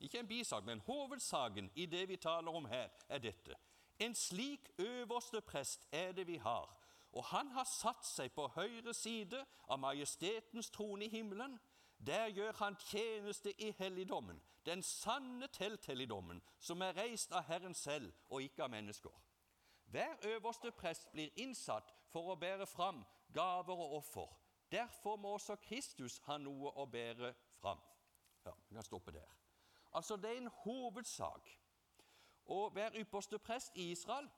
ikke 0.00 0.18
en 0.18 0.28
bisak, 0.28 0.64
men 0.64 0.80
hovedsaken 0.80 1.70
i 1.74 1.86
det 1.86 2.08
vi 2.08 2.16
taler 2.16 2.52
om 2.52 2.64
her, 2.64 2.88
er 3.08 3.18
dette. 3.18 3.54
En 3.98 4.14
slik 4.14 4.70
øverste 4.78 5.40
prest 5.40 5.88
er 5.92 6.12
det 6.12 6.26
vi 6.26 6.36
har, 6.36 6.76
og 7.12 7.24
han 7.24 7.48
har 7.48 7.64
satt 7.64 8.04
seg 8.06 8.32
på 8.34 8.48
høyre 8.56 8.94
side 8.94 9.40
av 9.68 9.78
majestetens 9.78 10.70
trone 10.70 11.04
i 11.04 11.08
himmelen. 11.08 11.56
Der 12.06 12.28
gjør 12.28 12.52
han 12.52 12.76
tjeneste 12.76 13.52
i 13.62 13.70
helligdommen, 13.78 14.42
den 14.66 14.82
sanne 14.82 15.46
telthelligdommen, 15.46 16.42
som 16.60 16.82
er 16.82 16.96
reist 16.96 17.32
av 17.32 17.42
Herren 17.48 17.74
selv 17.74 18.12
og 18.28 18.42
ikke 18.42 18.64
av 18.64 18.70
mennesker. 18.70 19.14
Hver 19.86 20.26
øverste 20.26 20.72
prest 20.72 21.12
blir 21.12 21.30
innsatt 21.36 21.94
for 22.12 22.32
å 22.32 22.36
bære 22.36 22.66
fram 22.66 23.04
gaver 23.32 23.78
og 23.78 23.96
offer. 24.00 24.36
Derfor 24.72 25.16
må 25.16 25.36
også 25.36 25.56
Kristus 25.56 26.18
ha 26.26 26.38
noe 26.38 26.72
å 26.76 26.86
bære 26.90 27.34
fram. 27.60 27.80
Ja, 28.44 28.52
vi 28.68 28.74
kan 28.74 28.84
stoppe 28.84 29.12
der. 29.12 29.36
Altså, 29.92 30.16
Det 30.16 30.30
er 30.30 30.36
en 30.36 30.50
hovedsak. 30.64 31.60
Og 32.44 32.70
hver 32.70 32.90
ypperste 33.00 33.38
prest 33.38 33.76
i 33.76 33.90
Israel 33.90 34.28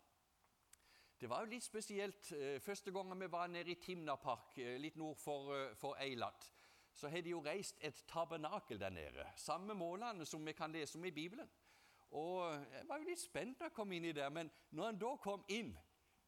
Det 1.20 1.28
var 1.30 1.40
jo 1.40 1.50
litt 1.50 1.64
spesielt. 1.64 2.32
Eh, 2.32 2.60
første 2.60 2.92
gangen 2.92 3.20
vi 3.20 3.30
var 3.32 3.46
nede 3.46 3.70
i 3.70 3.74
Timnapark, 3.74 4.54
Park, 4.54 4.80
litt 4.80 4.96
nord 4.96 5.16
for, 5.16 5.54
eh, 5.54 5.74
for 5.74 5.96
Eilat, 5.96 6.52
så 6.96 7.08
har 7.08 7.20
de 7.20 7.30
jo 7.30 7.42
reist 7.44 7.76
et 7.84 8.04
tabernakel 8.08 8.80
der 8.80 8.90
nede. 8.90 9.26
Samme 9.36 9.74
målene 9.74 10.24
som 10.26 10.46
vi 10.46 10.52
kan 10.52 10.72
lese 10.72 10.98
om 10.98 11.04
i 11.04 11.10
Bibelen. 11.10 11.48
Og 12.10 12.52
Jeg 12.54 12.88
var 12.88 12.98
jo 12.98 13.08
litt 13.08 13.20
spent 13.20 13.58
da 13.58 13.68
jeg 13.68 13.74
kom 13.76 13.92
inn 13.92 14.04
i 14.04 14.12
det, 14.12 14.32
men 14.32 14.50
når 14.70 14.88
en 14.88 14.98
da 14.98 15.10
kom 15.20 15.44
inn 15.48 15.74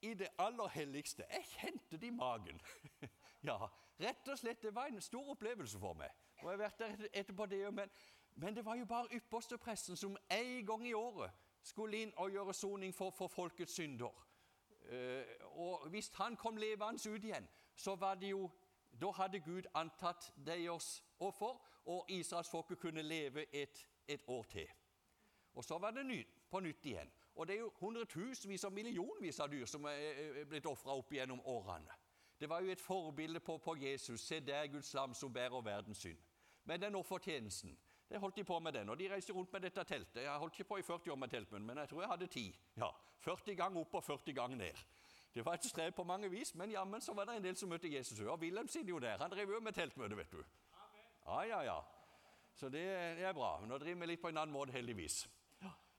i 0.03 0.15
det 0.15 0.29
aller 0.39 0.69
helligste 0.69 1.25
Jeg 1.31 1.45
kjente 1.45 1.97
det 1.97 2.07
i 2.07 2.11
magen. 2.11 2.61
ja, 3.49 3.59
rett 4.01 4.29
og 4.29 4.39
slett, 4.39 4.63
Det 4.63 4.75
var 4.75 4.87
en 4.87 5.01
stor 5.01 5.31
opplevelse 5.31 5.79
for 5.79 5.95
meg. 5.95 6.11
Og 6.43 6.51
jeg 6.51 6.59
har 6.59 6.65
vært 6.65 6.79
der 6.79 7.09
etterpå 7.13 7.47
det, 7.47 7.75
men, 7.75 7.91
men 8.35 8.57
det 8.57 8.65
var 8.65 8.75
jo 8.75 8.85
bare 8.87 9.15
ypperstepresten 9.17 9.97
som 9.97 10.17
en 10.31 10.67
gang 10.67 10.89
i 10.89 10.95
året 10.95 11.31
skulle 11.63 12.03
inn 12.03 12.13
og 12.17 12.31
gjøre 12.31 12.55
soning 12.55 12.95
for, 12.95 13.11
for 13.11 13.29
folkets 13.29 13.75
synder. 13.75 14.25
Uh, 14.93 15.25
og 15.59 15.89
hvis 15.89 16.11
han 16.15 16.37
kom 16.37 16.57
levende 16.57 17.11
ut 17.11 17.25
igjen, 17.25 17.49
så 17.77 17.95
var 17.97 18.15
det 18.15 18.31
jo 18.31 18.51
Da 19.01 19.11
hadde 19.15 19.41
Gud 19.41 19.67
antatt 19.75 20.33
deres 20.47 21.05
offer, 21.21 21.59
og 21.87 22.11
israelsfolket 22.11 22.79
kunne 22.79 23.03
leve 23.03 23.47
et, 23.55 23.89
et 24.09 24.25
år 24.27 24.43
til. 24.43 24.69
Og 25.55 25.65
så 25.65 25.79
var 25.79 25.91
det 25.91 26.07
ny, 26.07 26.27
på 26.51 26.61
nytt 26.61 26.87
igjen. 26.87 27.11
Og 27.35 27.47
det 27.47 27.55
er 27.55 27.61
jo 27.61 27.73
hundretusenvis 27.81 28.65
og 28.65 28.73
millionvis 28.73 29.41
av 29.41 29.51
dyr 29.51 29.67
som 29.67 29.85
er 29.87 30.45
blitt 30.51 30.67
ofra 30.67 30.97
opp 30.99 31.13
gjennom 31.13 31.41
årene. 31.47 31.95
Det 32.41 32.49
var 32.51 32.61
jo 32.63 32.71
et 32.71 32.81
forbilde 32.81 33.41
på, 33.41 33.59
på 33.59 33.77
Jesus. 33.77 34.21
Se 34.21 34.41
der 34.41 34.67
Guds 34.67 34.95
lam 34.95 35.15
som 35.15 35.33
bærer 35.33 35.63
verdens 35.63 35.99
synd. 35.99 36.19
Men 36.65 36.81
den 36.83 36.95
offertjenesten 36.95 37.79
det 38.09 38.19
holdt 38.19 38.37
de 38.37 38.45
på 38.45 38.59
med 38.59 38.73
den, 38.73 38.89
og 38.89 38.99
De 38.99 39.09
reiste 39.13 39.33
rundt 39.33 39.53
med 39.53 39.61
dette 39.61 39.85
teltet. 39.85 40.23
Jeg 40.23 40.39
holdt 40.39 40.55
ikke 40.55 40.69
på 40.69 40.77
i 40.77 40.83
40 40.83 41.13
år 41.13 41.17
med 41.17 41.29
teltmunn, 41.29 41.67
men 41.67 41.79
jeg 41.79 41.89
tror 41.89 42.01
jeg 42.03 42.11
hadde 42.11 42.27
ti. 42.27 42.45
Ja, 42.77 42.89
40 43.21 43.55
ganger 43.57 43.81
opp 43.81 43.95
og 43.95 44.05
40 44.05 44.33
ganger 44.35 44.57
ned. 44.57 44.85
Det 45.39 45.45
var 45.47 45.55
et 45.55 45.65
strev 45.65 45.93
på 45.95 46.03
mange 46.03 46.31
vis, 46.31 46.55
men 46.59 46.71
jammen 46.71 47.01
så 47.01 47.13
var 47.15 47.29
det 47.29 47.37
en 47.39 47.45
del 47.45 47.57
som 47.57 47.69
møtte 47.71 47.87
Jesus. 47.93 48.19
Og 48.21 48.41
Wilhelm 48.43 48.69
sitter 48.69 48.91
jo 48.91 48.99
der. 48.99 49.21
Han 49.23 49.31
driver 49.31 49.55
jo 49.55 49.61
med 49.61 49.73
teltmøte, 49.73 50.17
vet 50.19 50.33
du. 50.33 50.41
Ja, 51.27 51.43
ja, 51.47 51.61
ja. 51.63 51.77
Så 52.55 52.67
det, 52.67 52.83
det 53.19 53.25
er 53.25 53.33
bra. 53.33 53.53
Nå 53.63 53.79
driver 53.79 54.01
vi 54.01 54.09
litt 54.11 54.21
på 54.21 54.33
en 54.33 54.41
annen 54.43 54.53
måte, 54.53 54.75
heldigvis. 54.75 55.29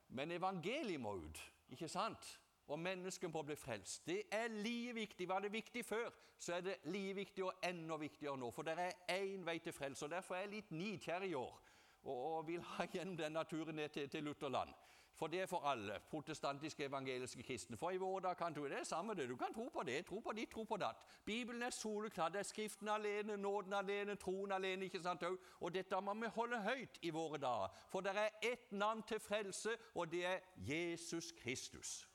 Men 0.09 0.31
evangeliet 0.35 0.99
må 0.99 1.13
ut, 1.21 1.39
ikke 1.71 1.87
sant? 1.87 2.27
Og 2.67 2.79
mennesket 2.83 3.31
må 3.31 3.45
bli 3.47 3.55
frelst. 3.55 4.03
Det 4.07 4.25
er 4.31 4.51
like 4.51 4.93
viktig. 4.97 5.29
Var 5.29 5.47
det 5.47 5.53
viktig 5.53 5.85
før, 5.85 6.11
så 6.39 6.57
er 6.57 6.67
det 6.67 6.75
like 6.91 7.15
viktig 7.15 7.45
og 7.47 7.63
enda 7.63 7.95
viktigere 7.95 8.35
nå. 8.37 8.51
For 8.51 8.67
det 8.67 8.75
er 8.75 9.15
én 9.15 9.47
vei 9.47 9.59
til 9.63 9.73
frelse. 9.73 10.05
og 10.05 10.11
Derfor 10.11 10.35
er 10.35 10.49
jeg 10.49 10.55
litt 10.57 10.75
nidkjær 10.75 11.23
i 11.29 11.33
år 11.33 11.55
og, 12.03 12.17
og 12.17 12.47
vil 12.47 12.61
ha 12.75 12.91
gjennom 12.91 13.15
den 13.17 13.39
naturen 13.39 13.79
ned 13.79 13.89
til, 13.95 14.09
til 14.09 14.23
Lutherland. 14.27 14.75
For 15.19 15.27
det 15.27 15.41
er 15.41 15.45
for 15.45 15.59
alle 15.67 15.99
protestantiske 16.09 16.85
evangeliske 16.85 17.43
kristne. 17.43 17.77
For 17.77 17.91
i 17.91 17.97
våre 17.97 18.21
dager 18.21 18.33
kan 18.39 18.53
tro 18.55 18.63
det 18.63 18.77
er 18.79 18.83
samme 18.83 19.13
det. 19.13 19.29
Du 19.29 19.35
kan 19.35 19.53
tro 19.53 19.65
på 19.73 19.83
det, 19.83 20.05
tro 20.05 20.19
på 20.19 20.31
ditt, 20.31 20.51
tro 20.51 20.63
på 20.63 20.77
datt. 20.77 20.95
Bibelen 21.25 21.61
er 21.61 21.69
soleklar. 21.69 22.29
Det 22.29 22.39
er 22.39 22.43
Skriften 22.43 22.87
alene, 22.87 23.37
nåden 23.37 23.73
alene, 23.73 24.15
troen 24.15 24.51
alene. 24.51 24.85
ikke 24.85 25.01
sant 25.03 25.23
Og 25.59 25.73
dette 25.73 26.01
må 26.01 26.13
vi 26.13 26.27
holde 26.27 26.61
høyt 26.61 26.99
i 27.01 27.09
våre 27.09 27.37
dager. 27.37 27.67
For 27.89 28.01
det 28.01 28.15
er 28.15 28.29
ett 28.51 28.71
navn 28.71 29.03
til 29.03 29.19
frelse, 29.19 29.69
og 29.95 30.11
det 30.11 30.25
er 30.25 30.39
Jesus 30.55 31.31
Kristus. 31.31 32.07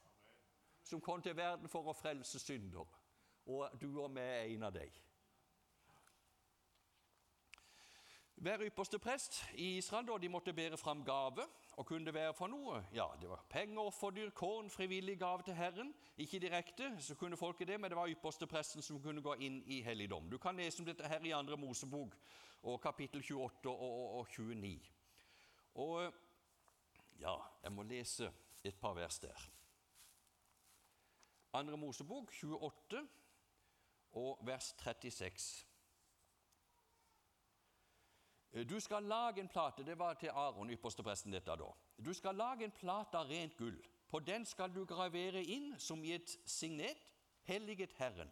Som 0.83 1.01
kom 1.01 1.23
til 1.23 1.37
verden 1.37 1.69
for 1.69 1.85
å 1.85 1.93
frelse 1.93 2.39
synder. 2.39 2.89
Og 3.47 3.69
du 3.81 4.01
og 4.01 4.15
vi 4.15 4.21
er 4.21 4.49
en 4.49 4.63
av 4.63 4.73
dem. 4.73 4.91
Hver 8.35 8.65
ypperste 8.65 8.99
prest 8.99 9.45
i 9.55 9.77
Israel 9.77 10.07
da, 10.07 10.19
de 10.19 10.29
måtte 10.29 10.53
bære 10.53 10.77
fram 10.77 11.05
gave. 11.05 11.47
Og 11.77 11.87
kunne 11.87 12.07
det 12.07 12.15
være 12.15 12.35
for 12.35 12.51
noe? 12.51 12.85
Ja, 12.95 13.07
det 13.21 13.29
var 13.29 13.43
penger, 13.51 13.81
offerdyr, 13.83 14.31
korn, 14.31 14.71
frivillig 14.71 15.19
gave 15.19 15.43
til 15.43 15.57
Herren. 15.59 15.95
Ikke 16.17 16.39
direkte, 16.39 16.93
så 17.03 17.15
kunne 17.19 17.37
folket 17.37 17.69
det, 17.69 17.81
men 17.81 17.91
det 17.91 17.99
var 17.99 18.11
ypperste 18.11 18.47
presten 18.47 18.83
som 18.83 19.01
kunne 19.03 19.23
gå 19.23 19.35
inn 19.43 19.59
i 19.67 19.81
helligdom. 19.83 20.31
Du 20.31 20.39
kan 20.39 20.57
lese 20.57 20.83
om 20.83 20.87
dette 20.87 21.09
her 21.09 21.27
i 21.27 21.35
andre 21.35 21.57
Mosebok, 21.59 22.15
og 22.63 22.81
kapittel 22.81 23.25
28 23.25 23.73
og, 23.73 23.81
og, 23.81 24.19
og 24.21 24.27
29. 24.31 24.79
Og 25.75 26.15
ja, 27.19 27.35
jeg 27.63 27.73
må 27.73 27.83
lese 27.83 28.31
et 28.65 28.79
par 28.81 28.95
vers 28.95 29.19
der. 29.19 29.51
Andre 31.55 31.77
Mosebok 31.77 32.33
28 32.43 33.09
og 34.13 34.39
vers 34.47 34.75
36. 34.79 35.74
Eh, 38.55 38.69
du 38.69 38.81
skal 38.81 39.03
lage 39.03 39.41
en 39.41 39.49
plate 39.49 39.85
Det 39.85 39.99
var 39.99 40.15
til 40.15 40.29
Aron, 40.29 40.71
ypperstepresten, 40.71 41.33
dette 41.33 41.57
da. 41.59 41.73
Du 42.05 42.13
skal 42.13 42.35
lage 42.35 42.65
en 42.65 42.71
plate 42.71 43.19
av 43.19 43.27
rent 43.27 43.57
gull. 43.57 43.79
På 44.11 44.21
den 44.21 44.45
skal 44.47 44.75
du 44.75 44.85
gravere 44.85 45.43
inn, 45.43 45.75
som 45.79 46.05
i 46.05 46.13
et 46.13 46.39
signet, 46.47 47.13
'Helliget 47.49 47.93
Herren'. 47.99 48.31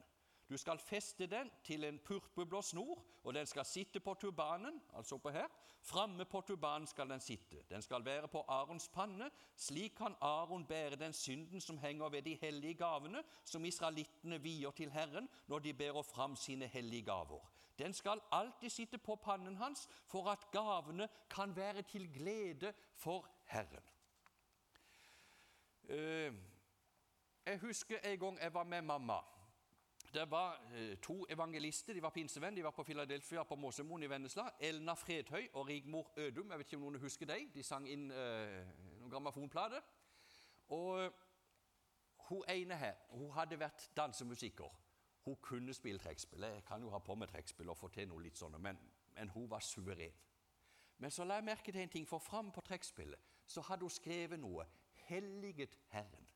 Du 0.48 0.56
skal 0.56 0.78
feste 0.78 1.26
den 1.26 1.50
til 1.64 1.84
en 1.84 1.98
purpurblå 1.98 2.62
snor, 2.62 3.04
og 3.24 3.34
den 3.34 3.46
skal 3.46 3.64
sitte 3.64 4.00
på 4.00 4.14
turbanen, 4.14 4.80
altså 4.94 5.14
oppe 5.14 5.30
her. 5.32 5.46
Framme 5.80 6.24
på 6.24 6.40
turbanen 6.40 6.86
skal 6.86 7.08
den 7.08 7.20
sitte. 7.20 7.62
Den 7.70 7.82
skal 7.82 8.04
være 8.04 8.28
på 8.28 8.44
Arons 8.48 8.88
panne. 8.88 9.30
Slik 9.56 9.94
kan 9.96 10.14
Aron 10.20 10.66
bære 10.66 10.96
den 10.96 11.12
synden 11.12 11.60
som 11.60 11.78
henger 11.78 12.08
ved 12.08 12.22
de 12.22 12.34
hellige 12.34 12.74
gavene, 12.74 13.22
som 13.44 13.64
israelittene 13.64 14.42
vier 14.42 14.70
til 14.70 14.90
Herren 14.90 15.28
når 15.46 15.58
de 15.58 15.74
bærer 15.74 16.02
fram 16.02 16.36
sine 16.36 16.66
hellige 16.66 17.02
gaver. 17.02 17.51
Den 17.78 17.92
skal 17.92 18.20
alltid 18.32 18.70
sitte 18.70 18.98
på 18.98 19.16
pannen 19.16 19.56
hans 19.56 19.88
for 20.06 20.30
at 20.30 20.50
gavene 20.52 21.08
kan 21.30 21.56
være 21.56 21.82
til 21.82 22.12
glede 22.12 22.72
for 22.94 23.28
Herren. 23.44 23.84
Eh, 25.88 26.34
jeg 27.46 27.58
husker 27.58 27.98
en 27.98 28.18
gang 28.18 28.40
jeg 28.40 28.54
var 28.54 28.64
med 28.64 28.82
mamma. 28.82 29.18
Det 30.14 30.30
var 30.30 30.60
eh, 30.74 30.96
to 30.96 31.26
evangelister. 31.30 31.94
De 31.94 32.02
var 32.02 32.10
pinsevenn. 32.10 32.56
De 32.56 32.64
var 32.64 32.70
på 32.70 32.82
Philadelphia 32.82 33.42
på 33.42 33.54
Måsemoen 33.54 34.02
i 34.02 34.10
Vennesla. 34.10 34.50
Elna 34.60 34.94
Fredhøy 34.94 35.48
og 35.52 35.68
Rigmor 35.68 36.12
Ødum. 36.16 36.50
Jeg 36.50 36.58
vet 36.58 36.66
ikke 36.66 36.76
om 36.76 36.82
noen 36.82 37.00
husker 37.00 37.26
dem. 37.26 37.50
De 37.54 37.62
sang 37.62 37.88
inn 37.88 38.10
eh, 38.10 38.66
noen 39.00 39.10
grammofonplater. 39.10 39.80
Og 40.68 41.12
hun 42.28 42.44
ene 42.48 42.76
her 42.76 42.94
hun 43.10 43.30
hadde 43.32 43.58
vært 43.60 43.90
dansemusiker. 43.96 44.81
Hun 45.24 45.36
kunne 45.42 45.74
spille 45.74 45.98
trekkspill. 45.98 46.42
Jeg 46.42 46.64
kan 46.64 46.82
jo 46.82 46.90
ha 46.90 46.98
på 46.98 47.14
meg 47.14 47.28
trekkspill 47.28 47.70
og 47.70 47.78
få 47.78 47.88
til 47.88 48.08
noe 48.10 48.22
litt 48.22 48.38
sånn, 48.38 48.58
men, 48.60 48.78
men, 49.14 49.28
hun 49.34 49.50
var 49.50 49.62
suveren. 49.62 50.14
Men 50.98 51.10
så 51.10 51.24
la 51.24 51.38
jeg 51.38 51.46
merke 51.46 51.72
til 51.72 51.82
en 51.82 51.92
ting, 51.92 52.08
for 52.08 52.18
fram 52.18 52.50
på 52.52 52.60
trekkspillet 52.60 53.30
så 53.46 53.62
hadde 53.66 53.84
hun 53.84 53.90
skrevet 53.90 54.40
noe 54.40 54.66
'Helliget 55.06 55.78
Herren'. 55.92 56.28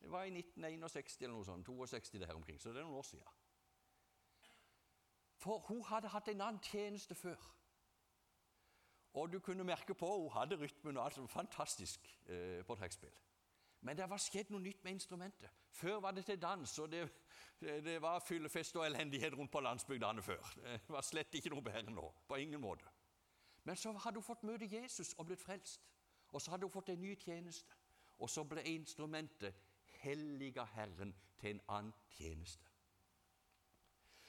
Det 0.00 0.10
var 0.10 0.24
i 0.24 0.30
1961 0.30 1.22
eller 1.22 1.34
noe 1.34 1.44
sånt, 1.44 1.66
62 1.66 2.18
det 2.18 2.26
her 2.26 2.34
omkring, 2.34 2.60
så 2.60 2.68
det 2.68 2.76
er 2.78 2.82
noen 2.82 2.94
år 2.94 3.02
siden. 3.02 3.26
For 5.36 5.58
hun 5.58 5.82
hadde 5.82 6.08
hatt 6.08 6.28
en 6.28 6.40
annen 6.40 6.62
tjeneste 6.62 7.14
før. 7.14 7.54
Og 9.12 9.32
du 9.32 9.38
kunne 9.38 9.64
merke 9.64 9.94
på 9.94 10.08
hun 10.20 10.30
hadde 10.30 10.58
rytmen 10.60 10.96
og 10.96 11.04
alt 11.04 11.14
som 11.14 11.28
fantastisk 11.28 12.20
eh, 12.26 12.64
på 12.64 12.74
trekkspill. 12.74 13.14
Men 13.80 13.96
det 13.96 14.08
var 14.10 14.18
skjedd 14.18 14.50
noe 14.50 14.62
nytt 14.62 14.84
med 14.84 14.96
instrumentet. 14.98 15.50
Før 15.70 16.00
var 16.00 16.14
det 16.16 16.24
til 16.26 16.40
dans, 16.42 16.78
og 16.78 16.90
det, 16.92 17.04
det 17.60 18.02
var 18.02 18.22
fyllefest 18.26 18.76
og 18.76 18.86
elendighet 18.86 19.36
rundt 19.38 19.52
på 19.52 19.60
landsbygdene 19.60 20.22
før. 20.22 20.54
Det 20.64 20.94
var 20.94 21.06
slett 21.06 21.34
ikke 21.34 21.52
noe 21.54 21.62
bedre 21.62 21.94
nå. 21.94 22.08
På 22.28 22.36
ingen 22.36 22.60
måte. 22.60 22.90
Men 23.64 23.76
så 23.76 23.92
hadde 23.92 24.18
hun 24.18 24.26
fått 24.26 24.46
møte 24.48 24.68
Jesus 24.70 25.14
og 25.18 25.26
blitt 25.26 25.42
frelst. 25.42 25.86
Og 26.32 26.42
så 26.42 26.50
hadde 26.50 26.66
hun 26.66 26.72
fått 26.72 26.88
en 26.88 27.00
ny 27.00 27.14
tjeneste. 27.20 27.74
Og 28.18 28.30
så 28.30 28.44
ble 28.44 28.64
instrumentet 28.66 29.54
helliga 30.02 30.64
Herren 30.74 31.14
til 31.38 31.50
en 31.50 31.62
annen 31.68 31.94
tjeneste. 32.16 32.64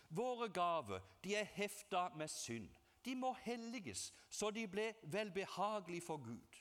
Våre 0.10 0.50
gaver 0.50 1.02
de 1.24 1.36
er 1.38 1.50
hefta 1.54 2.10
med 2.18 2.28
synd. 2.28 2.70
De 3.06 3.16
må 3.16 3.32
helliges, 3.46 4.10
så 4.30 4.50
de 4.52 4.66
ble 4.68 4.94
velbehagelige 5.04 6.06
for 6.06 6.18
Gud. 6.18 6.58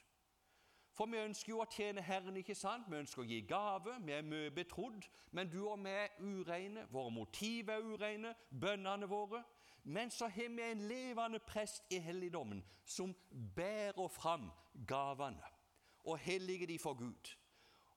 For 0.99 1.07
vi 1.07 1.21
ønsker 1.23 1.53
jo 1.53 1.61
å 1.63 1.71
tjene 1.71 2.03
Herren, 2.03 2.37
ikke 2.41 2.57
sant? 2.59 2.89
Vi 2.91 2.99
ønsker 2.99 3.23
å 3.23 3.27
gi 3.29 3.37
gave, 3.47 3.93
vi 4.03 4.17
er 4.17 4.25
mye 4.27 4.51
betrodd. 4.51 5.05
Men 5.31 5.47
du 5.47 5.61
og 5.71 5.79
vi 5.85 5.93
er 5.95 6.17
ureine, 6.19 6.89
våre 6.91 7.13
motiv 7.15 7.71
er 7.71 7.87
ureine, 7.87 8.33
bønnene 8.51 9.07
våre. 9.07 9.45
Men 9.85 10.11
så 10.11 10.27
har 10.27 10.51
vi 10.57 10.65
en 10.67 10.83
levende 10.91 11.39
prest 11.39 11.87
i 11.95 12.01
helligdommen 12.03 12.65
som 12.83 13.15
bærer 13.55 14.11
fram 14.11 14.51
gavene 14.91 15.55
og 16.03 16.19
helliger 16.19 16.67
de 16.67 16.79
for 16.83 16.99
Gud. 16.99 17.31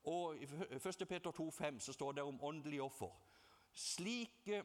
Og 0.03 0.37
I 0.37 0.45
1. 0.77 1.07
Peter 1.09 1.31
2,5 1.31 1.79
så 1.79 1.93
står 1.93 2.11
det 2.11 2.23
om 2.23 2.37
åndelig 2.43 2.81
offer. 2.81 3.09
Slike 3.73 4.61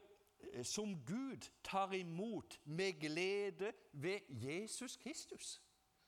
eh, 0.52 0.64
som 0.64 0.92
Gud 1.06 1.48
tar 1.64 1.92
imot 1.96 2.60
med 2.64 3.00
glede 3.00 3.72
ved 3.92 4.20
Jesus 4.28 4.96
Kristus. 4.96 5.62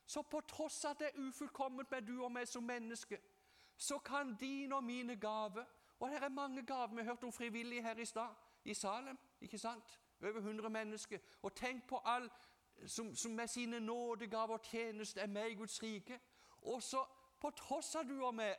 Så 0.09 0.23
på 0.23 0.41
tross 0.41 0.85
av 0.85 0.95
at 0.97 1.03
det 1.03 1.09
er 1.11 1.27
ufullkomment 1.29 1.91
med 1.93 2.07
du 2.09 2.23
og 2.25 2.33
meg 2.33 2.49
som 2.49 2.65
menneske, 2.65 3.19
så 3.77 3.99
kan 4.01 4.33
din 4.41 4.73
og 4.73 4.85
mine 4.85 5.17
gave 5.17 5.67
Og 6.01 6.11
det 6.11 6.23
er 6.23 6.29
mange 6.29 6.63
gaver. 6.63 6.95
Vi 6.95 7.03
hørte 7.03 7.25
om 7.25 7.33
frivillige 7.33 7.83
her 7.83 7.99
i 7.99 8.05
stad, 8.05 8.35
i 8.65 8.75
Salem. 8.75 9.19
ikke 9.41 9.59
sant? 9.59 10.01
Over 10.23 10.39
100 10.39 10.71
mennesker. 10.71 11.19
Og 11.43 11.55
tenk 11.55 11.89
på 11.89 11.99
all 12.05 12.31
som, 12.87 13.17
som 13.17 13.33
med 13.33 13.49
sine 13.49 13.81
nådegaver 13.81 14.55
og 14.55 14.63
tjeneste 14.63 15.21
er 15.21 15.27
med 15.27 15.51
i 15.51 15.55
Guds 15.55 15.83
rike. 15.83 16.21
Og 16.63 16.83
så, 16.83 17.05
på 17.41 17.51
tross 17.51 17.95
av 17.95 18.05
du 18.05 18.25
og 18.25 18.35
meg, 18.35 18.55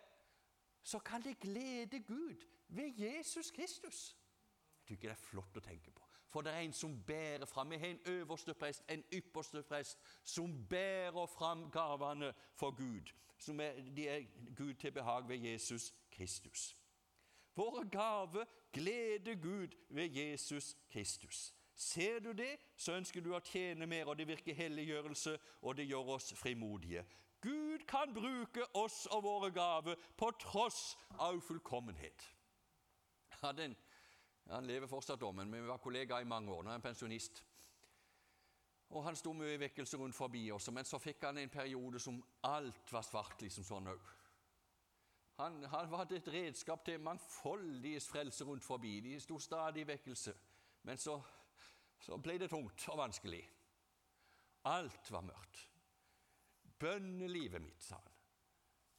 så 0.84 1.00
kan 1.00 1.22
det 1.22 1.39
glede 1.39 2.00
Gud 2.00 2.46
ved 2.68 2.94
Jesus 2.98 3.51
Kristus. 3.51 4.18
Jeg 4.77 4.88
tykker 4.88 5.10
det 5.10 5.18
er 5.18 5.24
flott 5.24 5.58
å 5.58 5.63
tenke 5.63 5.91
på. 5.91 6.08
For 6.29 6.41
det 6.41 6.53
er 6.53 6.59
en 6.59 6.74
som 6.74 7.03
bærer 7.03 7.45
fram. 7.45 7.71
Vi 7.71 7.77
har 7.77 7.88
en 7.88 8.00
øverste 8.05 8.53
prest, 8.53 8.83
en 8.89 9.03
ypperste 9.13 9.63
prest, 9.63 10.00
som 10.24 10.67
bærer 10.69 11.25
fram 11.25 11.71
gavene 11.71 12.33
for 12.55 12.71
Gud. 12.71 13.13
Som 13.38 13.59
er, 13.59 13.71
de 13.95 14.07
er 14.07 14.21
Gud 14.57 14.74
til 14.74 14.91
behag 14.91 15.29
ved 15.29 15.38
Jesus 15.38 15.93
Kristus. 16.12 16.77
Våre 17.55 17.89
gaver 17.89 18.45
gleder 18.74 19.36
Gud 19.36 19.67
ved 19.89 20.09
Jesus 20.09 20.77
Kristus. 20.91 21.53
Ser 21.75 22.19
du 22.19 22.31
det, 22.31 22.57
så 22.77 22.93
ønsker 22.93 23.21
du 23.21 23.33
å 23.36 23.39
tjene 23.39 23.88
mer, 23.88 24.09
og 24.12 24.17
det 24.19 24.27
virker 24.27 24.53
helliggjørelse, 24.55 25.38
og 25.62 25.77
det 25.77 25.86
gjør 25.88 26.12
oss 26.15 26.33
frimodige. 26.36 27.05
Gud 27.41 27.86
kan 27.88 28.13
bruke 28.13 28.65
oss 28.75 29.05
og 29.05 29.24
våre 29.24 29.51
gaver 29.55 29.95
på 30.17 30.31
tross 30.43 30.98
av 31.19 31.39
ufullkommenhet. 31.39 32.25
Han 34.50 34.65
lever 34.65 34.88
fortsatt, 34.88 35.22
da, 35.22 35.32
men 35.32 35.51
vi 35.53 35.62
var 35.68 35.77
kollegaer 35.77 36.25
i 36.25 36.29
mange 36.29 36.51
år. 36.51 36.63
Nå 36.63 36.72
er 36.72 36.79
han 36.79 36.86
pensjonist. 36.86 37.44
Og 38.89 39.03
Han 39.06 39.15
sto 39.15 39.34
mye 39.38 39.53
i 39.53 39.62
vekkelse 39.62 39.98
rundt 40.01 40.18
forbi 40.18 40.48
oss, 40.51 40.72
men 40.74 40.86
så 40.86 40.98
fikk 40.98 41.27
han 41.27 41.38
en 41.38 41.51
periode 41.53 42.00
som 42.01 42.18
alt 42.50 42.94
var 42.94 43.06
svart. 43.06 43.41
liksom 43.41 43.63
sånn 43.63 43.91
òg. 43.91 44.08
Han, 45.39 45.63
han 45.72 45.91
var 45.91 46.10
et 46.12 46.27
redskap 46.27 46.84
til 46.86 47.00
mangfoldiges 47.00 48.10
frelse 48.10 48.44
rundt 48.44 48.65
forbi. 48.65 49.00
De 49.00 49.20
sto 49.20 49.38
stadig 49.39 49.86
i 49.86 49.88
vekkelse. 49.88 50.34
Men 50.84 50.98
så, 50.98 51.22
så 52.01 52.18
ble 52.18 52.38
det 52.41 52.50
tungt 52.50 52.88
og 52.89 52.98
vanskelig. 52.98 53.44
Alt 54.68 55.12
var 55.12 55.24
mørkt. 55.24 55.62
Bønnelivet 56.79 57.62
mitt, 57.62 57.84
sa 57.84 57.96
han. 57.96 58.18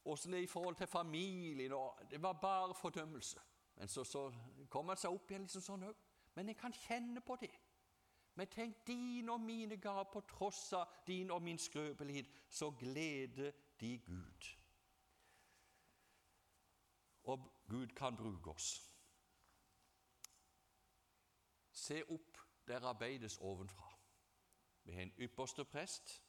Åssen 0.09 0.33
det 0.33 0.39
er 0.39 0.47
i 0.47 0.49
forhold 0.49 0.75
til 0.79 0.87
familien 0.89 1.73
og 1.77 1.99
Det 2.09 2.17
var 2.21 2.39
bare 2.41 2.73
fordømmelse. 2.73 3.41
Men 3.75 3.87
så, 3.87 4.03
så 4.03 4.31
kom 4.71 4.89
han 4.89 4.99
seg 4.99 5.11
opp 5.13 5.31
igjen 5.31 5.45
liksom 5.45 5.65
sånn 5.65 5.89
òg. 5.89 6.07
Men 6.35 6.49
en 6.49 6.59
kan 6.59 6.73
kjenne 6.85 7.21
på 7.25 7.35
det. 7.41 7.51
Men 8.39 8.47
tenk 8.47 8.85
din 8.87 9.29
og 9.29 9.43
mine 9.43 9.75
gaver, 9.77 10.07
på 10.07 10.23
tross 10.31 10.71
av 10.73 11.03
din 11.07 11.31
og 11.35 11.43
min 11.43 11.59
skrøpelighet, 11.59 12.31
så 12.49 12.71
gleder 12.79 13.51
de 13.81 13.97
Gud 14.07 14.51
og 17.23 17.53
Gud 17.69 17.87
kan 17.87 18.15
bruke 18.15 18.49
oss. 18.49 18.97
Se 21.71 22.03
opp, 22.03 22.37
der 22.67 22.85
arbeides 22.85 23.37
ovenfra. 23.37 23.97
Vi 24.83 24.91
har 24.91 25.01
en 25.01 25.13
ypperste 25.17 25.65
prest. 25.65 26.23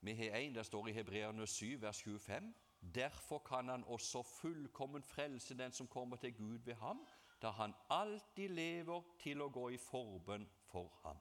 Vi 0.00 0.14
har 0.14 0.36
en, 0.36 0.54
der 0.54 0.62
står 0.62 0.88
i 0.88 0.92
Hebreerne 0.92 1.46
7, 1.46 1.80
vers 1.80 2.02
25. 2.02 2.54
Derfor 2.80 3.38
kan 3.38 3.68
han 3.68 3.84
også 3.84 4.22
fullkommen 4.22 5.02
frelse 5.02 5.58
den 5.58 5.72
som 5.72 5.88
kommer 5.88 6.16
til 6.16 6.36
Gud 6.36 6.58
ved 6.58 6.74
ham, 6.74 7.06
da 7.42 7.50
han 7.50 7.74
alltid 7.90 8.48
lever 8.48 9.02
til 9.18 9.42
å 9.42 9.50
gå 9.52 9.68
i 9.68 9.80
forbønn 9.80 10.46
for 10.70 10.92
ham. 11.04 11.20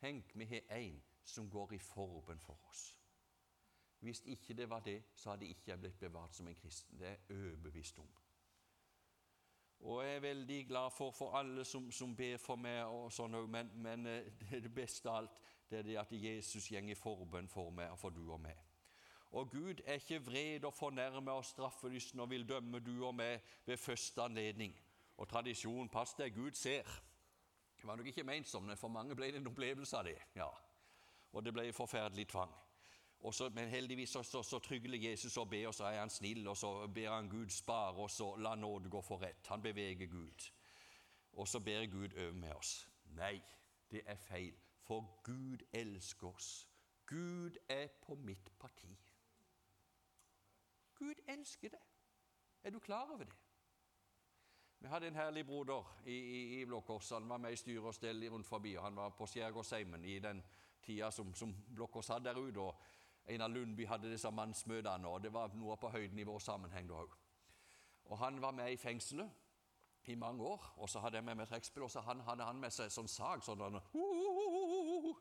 Tenk, 0.00 0.32
vi 0.34 0.44
har 0.44 0.72
en 0.76 1.02
som 1.24 1.50
går 1.50 1.74
i 1.76 1.78
forbønn 1.78 2.40
for 2.40 2.58
oss. 2.68 2.96
Hvis 4.00 4.22
ikke 4.24 4.54
det 4.54 4.70
var 4.70 4.80
det, 4.80 5.02
så 5.14 5.30
hadde 5.30 5.46
ikke 5.46 5.70
jeg 5.70 5.80
blitt 5.80 6.00
bevart 6.00 6.34
som 6.34 6.48
en 6.48 6.56
kristen. 6.56 6.98
Det 6.98 7.06
er 7.06 7.16
jeg 7.28 7.36
overbevist 7.36 7.98
om. 7.98 8.08
Og 9.80 10.04
jeg 10.04 10.16
er 10.16 10.20
veldig 10.20 10.66
glad 10.68 10.90
for, 10.90 11.10
for 11.10 11.36
alle 11.36 11.64
som, 11.64 11.90
som, 11.92 12.16
ber 12.16 12.36
for 12.36 12.56
meg, 12.56 12.84
og 12.84 13.12
sånn, 13.12 13.36
men, 13.48 13.70
men 13.80 14.06
eh, 14.06 14.32
det 14.64 14.72
beste 14.74 15.08
av 15.08 15.22
alt 15.22 15.40
det 15.70 15.78
er 15.78 15.86
det 15.86 15.96
at 16.00 16.12
Jesus 16.12 16.66
går 16.68 16.90
i 16.90 16.98
forbønn 16.98 17.48
for 17.48 17.70
meg 17.70 17.92
og 17.92 17.98
for 18.00 18.10
du 18.10 18.24
og 18.26 18.40
meg. 18.42 18.58
Og 19.30 19.50
Gud 19.50 19.82
er 19.84 20.00
ikke 20.00 20.24
vred 20.24 20.64
og 20.64 20.74
fornærmet 20.74 21.32
og 21.32 21.44
straffelysten 21.44 22.20
og 22.20 22.30
vil 22.30 22.48
dømme 22.48 22.80
du 22.80 23.06
og 23.06 23.14
meg 23.14 23.42
ved 23.66 23.76
første 23.76 24.22
anledning. 24.22 24.74
Og 25.16 25.28
tradisjon, 25.28 25.88
pass 25.88 26.14
deg, 26.18 26.34
Gud 26.34 26.56
ser. 26.58 26.88
Det 27.76 27.86
var 27.86 27.96
nok 27.96 28.06
ikke 28.06 28.24
ment 28.24 28.48
som 28.48 28.66
det, 28.68 28.78
for 28.78 28.88
mange 28.88 29.14
ble 29.14 29.30
det 29.30 29.40
en 29.40 29.46
opplevelse 29.46 29.96
av 29.96 30.04
det. 30.04 30.18
ja. 30.36 30.48
Og 31.32 31.44
det 31.44 31.52
ble 31.54 31.72
forferdelig 31.72 32.28
tvang. 32.28 32.50
Så, 33.32 33.50
men 33.54 33.68
heldigvis 33.68 34.10
så, 34.10 34.22
så, 34.22 34.42
så 34.42 34.58
trygler 34.58 34.98
Jesus 34.98 35.36
og 35.36 35.50
ber, 35.50 35.66
og 35.68 35.74
så 35.74 35.84
er 35.84 36.00
han 36.00 36.10
snill, 36.10 36.48
og 36.48 36.56
så 36.56 36.86
ber 36.86 37.10
han 37.12 37.28
Gud 37.28 37.50
spare 37.50 37.94
oss 38.02 38.20
og 38.20 38.40
la 38.40 38.54
nåde 38.54 38.90
gå 38.90 39.02
for 39.04 39.22
rett. 39.22 39.46
Han 39.46 39.62
beveger 39.62 40.06
Gud. 40.06 40.48
Og 41.32 41.48
så 41.48 41.60
ber 41.60 41.86
Gud 41.86 42.16
over 42.16 42.32
med 42.32 42.54
oss. 42.54 42.88
Nei, 43.04 43.42
det 43.90 44.02
er 44.06 44.16
feil, 44.16 44.56
for 44.82 45.20
Gud 45.24 45.62
elsker 45.72 46.32
oss. 46.32 46.68
Gud 47.06 47.56
er 47.68 47.86
på 48.06 48.14
mitt 48.14 48.50
parti. 48.58 48.96
Gud 51.00 51.22
elsker 51.32 51.72
det. 51.72 51.80
Er 52.62 52.70
du 52.70 52.78
klar 52.78 53.08
over 53.08 53.24
det? 53.24 53.36
Vi 54.80 54.88
hadde 54.88 55.08
en 55.08 55.16
herlig 55.16 55.46
broder 55.46 56.00
i, 56.06 56.14
i, 56.14 56.60
i 56.60 56.64
Blå 56.64 56.80
Kors. 56.80 57.10
Han 57.10 57.28
var 57.28 57.40
med 57.40 57.52
i 57.52 57.56
styre 57.56 57.88
og 57.88 57.94
stell 57.94 58.28
rundt 58.28 58.46
forbi. 58.46 58.74
og 58.76 58.84
Han 58.84 58.96
var 58.96 59.08
på 59.16 59.26
Skjærgårdsheimen 59.26 60.04
i 60.04 60.18
den 60.18 60.42
tida 60.82 61.10
som, 61.10 61.34
som 61.34 61.54
Blå 61.74 61.86
Kors 61.86 62.08
hadde 62.08 62.28
der 62.28 62.40
ute. 62.40 62.60
og 62.60 62.80
Einar 63.28 63.48
Lundby 63.48 63.86
hadde 63.86 64.10
disse 64.10 64.30
mannsmøtene, 64.30 65.08
og 65.08 65.22
det 65.22 65.32
var 65.32 65.52
noe 65.54 65.76
på 65.76 65.90
høydenivåsammenheng 65.92 66.88
da 66.88 67.02
òg. 67.04 67.12
Og 68.10 68.18
han 68.18 68.40
var 68.42 68.50
med 68.50 68.72
i 68.72 68.76
fengselet 68.76 69.30
i 70.04 70.14
mange 70.14 70.44
år, 70.44 70.72
og 70.76 70.88
så 70.88 71.00
hadde 71.00 71.16
jeg 71.16 71.24
med 71.24 71.34
meg 71.38 71.48
trekkspill, 71.48 71.84
og 71.86 71.90
så 71.90 72.00
hadde 72.00 72.44
han 72.44 72.58
med 72.58 72.72
seg 72.74 72.90
sånn 72.90 73.08
sag. 73.08 73.44
sånn 73.44 73.78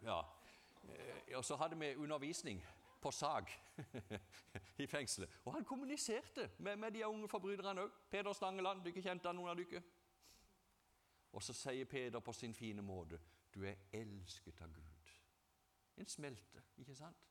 ja. 0.01 0.23
Og 1.35 1.45
så 1.45 1.55
hadde 1.59 1.77
vi 1.79 1.95
undervisning 1.95 2.63
på 3.01 3.11
sag 3.11 3.49
i 4.83 4.87
fengselet. 4.87 5.39
Og 5.45 5.53
han 5.53 5.65
kommuniserte 5.65 6.49
med, 6.57 6.75
med 6.77 6.91
de 6.91 7.05
unge 7.07 7.29
forbryterne 7.31 7.85
òg. 7.85 7.95
Peder 8.11 8.35
Stangeland, 8.35 8.83
dere 8.85 9.03
kjente 9.03 9.29
han, 9.29 9.39
noen 9.39 9.53
av 9.53 9.59
dere? 9.59 9.81
Og 11.33 11.43
så 11.45 11.53
sier 11.53 11.89
Peder 11.89 12.23
på 12.25 12.33
sin 12.33 12.55
fine 12.57 12.83
måte 12.85 13.19
du 13.53 13.63
er 13.65 13.79
elsket 13.97 14.61
av 14.61 14.73
Gud. 14.73 15.13
En 15.97 16.07
smelte, 16.07 16.63
ikke 16.77 16.95
sant? 16.95 17.25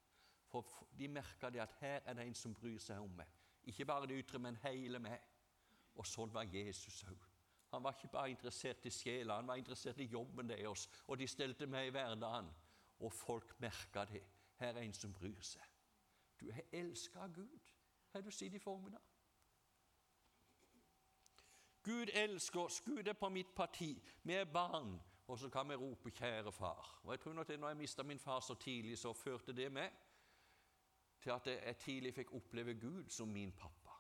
For 0.49 0.67
de 0.99 1.09
merka 1.13 1.51
det 1.53 1.63
at 1.63 1.77
her 1.81 2.01
er 2.05 2.17
det 2.17 2.27
en 2.27 2.37
som 2.37 2.55
bryr 2.57 2.79
seg 2.83 3.05
om 3.05 3.13
meg. 3.21 3.29
Ikke 3.69 3.87
bare 3.87 4.09
det 4.09 4.19
ytre, 4.23 4.41
men 4.41 4.59
hele 4.65 5.01
meg. 5.03 5.21
Og 5.99 6.07
sånn 6.07 6.33
var 6.33 6.49
Jesus 6.49 7.03
òg. 7.09 7.27
Han 7.73 7.85
var 7.85 7.97
ikke 7.97 8.11
bare 8.13 8.33
interessert 8.33 8.87
i 8.89 8.93
sjela, 8.93 9.37
han 9.37 9.49
var 9.49 9.61
interessert 9.61 10.01
i 10.01 10.09
jobben 10.09 10.49
deres. 10.49 10.87
Og 11.07 11.19
de 11.21 11.29
stelte 11.29 11.69
meg 11.69 11.91
i 11.91 11.93
hverdagen. 11.93 12.49
Og 13.05 13.13
folk 13.13 13.53
merka 13.61 14.07
det. 14.09 14.25
Her 14.59 14.75
er 14.75 14.81
en 14.81 14.95
som 14.95 15.13
bryr 15.13 15.41
seg. 15.41 15.63
Du 16.41 16.49
er 16.51 16.63
elska 16.73 17.19
av 17.19 17.35
Gud, 17.35 17.73
har 18.13 18.21
du 18.21 18.31
sett 18.31 18.55
i 18.55 18.59
formiddag. 18.59 19.03
Gud 21.83 22.11
elsker 22.13 22.61
oss. 22.61 22.81
Gud 22.81 23.09
er 23.09 23.13
på 23.13 23.29
mitt 23.29 23.55
parti. 23.57 24.03
Vi 24.23 24.33
er 24.33 24.45
barn. 24.45 24.99
Og 25.29 25.39
så 25.39 25.49
kan 25.51 25.69
vi 25.69 25.75
rope 25.75 26.11
'Kjære 26.11 26.53
far'. 26.53 27.01
Og 27.03 27.13
jeg 27.13 27.21
tror 27.21 27.33
nok 27.33 27.49
det 27.49 27.61
Når 27.61 27.69
jeg 27.69 27.77
mista 27.77 28.03
min 28.03 28.19
far 28.19 28.41
så 28.41 28.55
tidlig, 28.55 28.99
så 28.99 29.13
førte 29.13 29.53
det 29.53 29.73
med 29.73 29.91
til 31.21 31.31
at 31.31 31.47
jeg 31.47 31.77
tidlig 31.79 32.15
fikk 32.15 32.33
oppleve 32.33 32.75
Gud 32.75 33.09
som 33.09 33.29
min 33.29 33.53
pappa. 33.53 33.91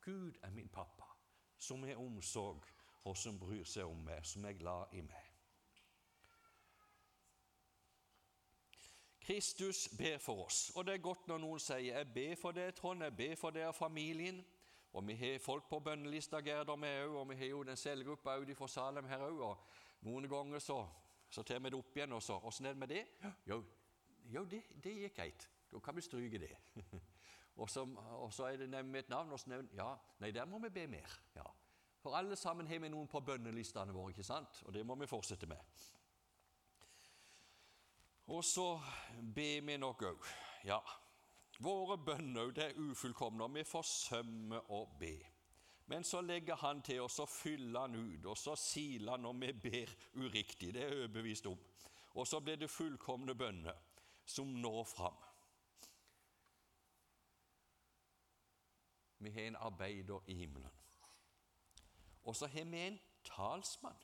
Gud 0.00 0.32
er 0.42 0.50
min 0.50 0.68
pappa, 0.68 1.04
som 1.58 1.82
har 1.82 1.96
omsorg, 1.96 2.64
og 3.04 3.16
som 3.16 3.38
bryr 3.38 3.64
seg 3.64 3.84
om 3.84 3.96
meg, 3.96 4.26
som 4.26 4.44
er 4.44 4.52
glad 4.52 4.92
i 4.92 5.00
meg. 5.00 5.33
Kristus 9.24 9.88
ber 9.98 10.18
for 10.20 10.44
oss, 10.44 10.70
og 10.76 10.84
det 10.86 10.94
er 10.94 11.02
godt 11.04 11.28
når 11.28 11.38
noen 11.40 11.60
sier 11.60 11.78
'Jeg 11.78 12.12
ber 12.14 12.34
for 12.36 12.52
deg, 12.52 12.74
Trond, 12.74 13.02
jeg 13.02 13.16
ber 13.16 13.34
for 13.34 13.50
deg 13.50 13.66
og 13.66 13.74
familien'. 13.74 14.44
Og 14.94 15.06
vi 15.06 15.14
har 15.14 15.38
folk 15.38 15.68
på 15.68 15.80
bønnelista, 15.80 16.38
Gerda, 16.40 16.76
meg 16.76 17.06
òg, 17.06 17.16
og 17.16 17.30
vi 17.30 17.36
har 17.36 17.46
jo 17.46 17.62
den 17.62 17.76
cellegruppa 17.76 18.36
ute 18.38 18.54
fra 18.54 18.68
Salem 18.68 19.08
her 19.10 19.18
òg. 19.18 19.40
Og 19.42 19.58
noen 20.06 20.28
ganger 20.30 20.58
så, 20.58 20.76
så 21.30 21.42
tar 21.42 21.58
vi 21.58 21.72
det 21.72 21.78
opp 21.78 21.96
igjen, 21.96 22.12
og 22.12 22.22
så 22.22 22.36
Åssen 22.38 22.66
er 22.66 22.76
det 22.76 22.78
med 22.78 22.88
det? 22.88 23.06
Jo, 23.46 23.64
jo 24.30 24.44
det, 24.44 24.62
det 24.84 24.94
gikk 24.94 25.16
greit. 25.16 25.48
Da 25.72 25.80
kan 25.82 25.96
vi 25.96 26.00
stryke 26.00 26.38
det. 26.38 26.52
og, 27.60 27.70
så, 27.70 27.82
og, 28.20 28.32
så, 28.32 28.44
er 28.44 28.56
det 28.56 28.70
nevnt 28.70 28.96
et 28.96 29.08
navn. 29.08 29.32
og 29.32 29.40
så 29.40 29.50
nevnt, 29.50 29.74
ja, 29.74 29.96
Nei, 30.20 30.30
der 30.30 30.46
må 30.46 30.58
vi 30.62 30.70
be 30.70 30.86
mer. 30.86 31.18
Ja. 31.34 31.48
For 31.98 32.14
alle 32.14 32.36
sammen 32.36 32.66
har 32.66 32.78
vi 32.78 32.88
noen 32.92 33.08
på 33.10 33.20
bønnelistene 33.20 33.92
våre, 33.92 34.12
ikke 34.12 34.22
sant? 34.22 34.62
og 34.62 34.74
det 34.74 34.86
må 34.86 34.94
vi 35.00 35.10
fortsette 35.10 35.46
med. 35.50 35.58
Og 38.34 38.44
så 38.44 38.80
ber 39.34 39.60
vi 39.66 39.76
nok 39.78 40.00
òg. 40.02 40.24
Ja, 40.66 40.80
våre 41.62 41.94
bønner 42.02 42.50
det 42.50 42.64
er 42.64 42.78
ufullkomne, 42.82 43.44
og 43.46 43.54
vi 43.54 43.62
forsømmer 43.62 44.72
å 44.74 44.80
be. 44.98 45.14
Men 45.86 46.04
så 46.04 46.20
legger 46.20 46.56
Han 46.56 46.80
til 46.82 47.04
og 47.04 47.10
så 47.10 47.26
fyller 47.30 47.80
Han 47.80 47.94
ut, 47.94 48.26
og 48.26 48.38
så 48.38 48.56
siler 48.58 49.12
Han 49.12 49.22
når 49.22 49.38
vi 49.38 49.52
ber 49.68 49.92
uriktig. 50.14 50.72
Det 50.74 50.82
er 50.82 50.88
jeg 50.88 51.04
overbevist 51.04 51.46
om. 51.46 51.60
Og 52.14 52.26
så 52.26 52.40
blir 52.40 52.56
det 52.56 52.70
fullkomne 52.70 53.34
bønner 53.34 53.78
som 54.26 54.50
når 54.50 54.84
fram. 54.84 55.20
Vi 59.18 59.30
har 59.30 59.46
en 59.46 59.56
arbeider 59.56 60.26
i 60.26 60.34
himmelen. 60.34 60.70
Og 62.24 62.36
så 62.36 62.46
har 62.46 62.64
vi 62.64 62.82
en 62.86 62.98
talsmann. 63.24 64.02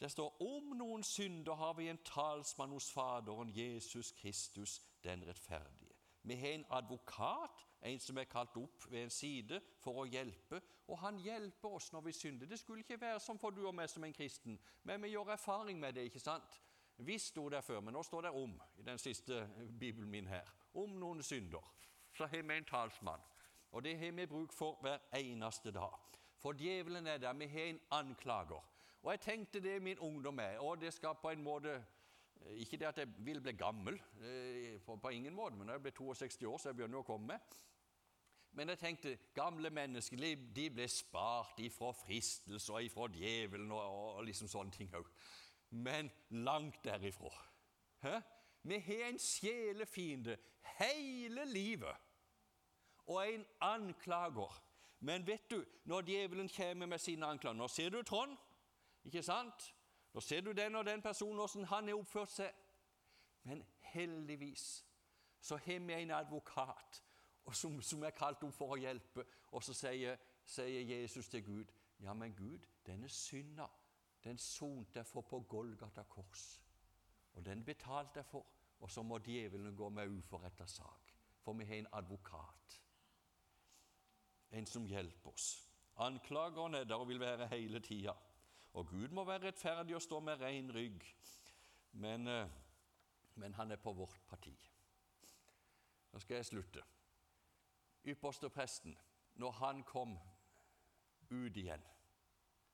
Det 0.00 0.10
står 0.10 0.42
om 0.42 0.70
noen 0.78 1.02
synder 1.04 1.58
har 1.60 1.74
vi 1.76 1.90
en 1.92 1.98
talsmann 2.04 2.72
hos 2.72 2.88
Faderen, 2.92 3.50
Jesus 3.52 4.12
Kristus, 4.16 4.80
den 5.04 5.26
rettferdige. 5.28 5.96
Vi 6.22 6.36
har 6.36 6.48
en 6.48 6.64
advokat, 6.70 7.66
en 7.82 8.00
som 8.00 8.18
er 8.18 8.24
kalt 8.24 8.56
opp 8.56 8.86
ved 8.90 9.02
en 9.02 9.12
side 9.12 9.60
for 9.80 10.02
å 10.02 10.08
hjelpe, 10.08 10.60
og 10.88 10.98
han 11.00 11.20
hjelper 11.20 11.76
oss 11.76 11.92
når 11.92 12.06
vi 12.08 12.12
synder. 12.16 12.48
Det 12.48 12.58
skulle 12.58 12.84
ikke 12.84 13.00
være 13.00 13.20
som 13.20 13.38
for 13.38 13.52
du 13.52 13.62
og 13.66 13.74
meg 13.76 13.88
som 13.92 14.04
en 14.04 14.16
kristen, 14.16 14.58
men 14.88 15.02
vi 15.02 15.12
gjør 15.12 15.34
erfaring 15.36 15.80
med 15.80 15.94
det, 15.96 16.08
ikke 16.08 16.20
sant? 16.20 16.60
Vi 16.96 17.18
sto 17.18 17.48
der 17.48 17.64
før, 17.64 17.80
men 17.80 17.96
nå 17.96 18.02
står 18.04 18.28
det 18.28 18.34
om 18.36 18.56
i 18.76 18.84
den 18.84 18.98
siste 18.98 19.46
bibelen 19.80 20.10
min 20.10 20.26
her. 20.28 20.48
Om 20.74 20.98
noen 21.00 21.22
synder. 21.22 21.64
Så 22.12 22.26
har 22.26 22.42
vi 22.42 22.56
en 22.56 22.64
talsmann. 22.68 23.22
Og 23.72 23.84
det 23.84 23.98
har 23.98 24.12
vi 24.12 24.26
bruk 24.26 24.52
for 24.52 24.80
hver 24.82 24.98
eneste 25.16 25.72
dag. 25.72 25.96
For 26.36 26.52
djevelen 26.52 27.06
er 27.06 27.18
der. 27.18 27.32
Vi 27.32 27.46
har 27.46 27.70
en 27.70 27.80
anklager. 27.90 28.64
Og 29.02 29.12
jeg 29.12 29.20
tenkte 29.20 29.60
det 29.60 29.82
min 29.82 29.98
ungdom 29.98 30.38
er, 30.38 30.58
og 30.58 30.80
det 30.80 30.92
skal 30.92 31.16
på 31.22 31.30
en 31.30 31.42
måte 31.42 31.82
Ikke 32.56 32.76
det 32.76 32.86
at 32.86 32.98
jeg 32.98 33.08
vil 33.18 33.40
bli 33.40 33.52
gammel, 33.52 34.00
eh, 34.24 34.80
på, 34.80 35.08
ingen 35.08 35.34
måte, 35.34 35.56
men 35.56 35.66
når 35.66 35.74
jeg 35.74 35.82
blir 35.82 35.92
62 35.92 36.42
år, 36.42 36.58
så 36.58 36.68
jeg 36.68 36.76
begynner 36.76 36.98
å 36.98 37.04
komme. 37.04 37.36
Men 38.52 38.68
jeg 38.68 38.78
tenkte 38.78 39.18
gamle 39.34 39.70
mennesker 39.70 40.16
de 40.56 40.70
ble 40.70 40.88
spart 40.88 41.60
ifra 41.60 41.92
fristelser 41.92 42.74
og 42.74 42.84
ifra 42.84 43.08
djevelen 43.12 43.70
og, 43.72 44.16
og 44.16 44.24
liksom 44.24 44.48
sånne 44.48 44.72
ting 44.72 44.94
òg. 44.96 45.06
Men 45.70 46.10
langt 46.30 46.80
derifra. 46.84 47.30
Hæ? 48.02 48.16
Vi 48.62 48.78
har 48.78 49.06
en 49.08 49.18
sjelefiende 49.18 50.36
hele 50.80 51.44
livet 51.44 51.96
og 53.06 53.20
en 53.28 53.46
anklager. 53.60 54.62
Men 55.00 55.26
vet 55.26 55.50
du, 55.50 55.64
når 55.84 56.02
djevelen 56.08 56.48
kommer 56.56 56.86
med 56.86 56.98
sine 56.98 57.26
anklager 57.26 57.56
Nå 57.56 57.68
ser 57.68 57.90
du 57.90 58.02
Trond, 58.02 58.36
ikke 59.04 59.22
sant? 59.22 59.74
Nå 60.12 60.20
ser 60.20 60.40
du 60.40 60.52
den 60.52 60.74
og 60.74 60.86
den 60.86 61.02
personen, 61.02 61.36
hvordan 61.36 61.64
han 61.64 61.88
har 61.88 61.94
oppført 61.94 62.30
seg. 62.30 62.54
Men 63.42 63.62
heldigvis 63.92 64.84
så 65.40 65.56
har 65.56 65.78
vi 65.86 65.92
en 65.92 66.10
advokat 66.10 67.02
som, 67.52 67.82
som, 67.82 68.02
er 68.04 68.10
kalt 68.14 68.42
opp 68.44 68.54
for 68.54 68.74
å 68.74 68.80
hjelpe. 68.80 69.24
Og 69.56 69.64
så 69.64 69.74
sier, 69.74 70.18
sier 70.44 70.82
Jesus 70.86 71.28
til 71.28 71.44
Gud, 71.44 71.72
ja, 72.00 72.14
men 72.14 72.34
Gud, 72.36 72.66
denne 72.86 73.08
synda, 73.08 73.66
den 74.24 74.38
sonte 74.38 75.00
jeg 75.00 75.08
for 75.08 75.26
på 75.26 75.40
Golgata 75.48 76.04
kors. 76.08 76.60
Og 77.34 77.46
den 77.46 77.64
betalte 77.64 78.20
jeg 78.20 78.28
for. 78.28 78.46
Og 78.80 78.90
så 78.90 79.02
må 79.02 79.18
djevelen 79.18 79.76
gå 79.76 79.88
med 79.92 80.08
uforretta 80.08 80.66
sak. 80.66 81.14
For 81.40 81.52
vi 81.56 81.64
har 81.64 81.80
en 81.80 81.92
advokat 81.92 82.80
en 84.50 84.66
som 84.66 84.86
hjelper 84.86 85.30
oss. 85.30 85.50
Anklageren 86.00 86.74
er 86.74 86.84
der 86.84 86.94
og 86.94 87.08
vil 87.08 87.20
være 87.20 87.48
hele 87.52 87.80
tida. 87.80 88.14
Og 88.72 88.88
Gud 88.88 89.08
må 89.08 89.24
være 89.24 89.46
rettferdig 89.46 89.94
og 89.96 90.02
stå 90.02 90.20
med 90.20 90.40
ren 90.40 90.74
rygg, 90.74 91.04
men, 91.92 92.26
eh, 92.28 92.50
men 93.34 93.54
han 93.54 93.70
er 93.70 93.76
på 93.76 93.92
vårt 93.92 94.20
parti. 94.28 94.54
Nå 96.12 96.18
skal 96.18 96.34
jeg 96.34 96.46
slutte. 96.46 96.82
Ypperste 98.04 98.50
presten, 98.50 98.98
når 99.34 99.50
han 99.50 99.82
kom 99.82 100.18
ut 101.30 101.56
igjen, 101.56 101.82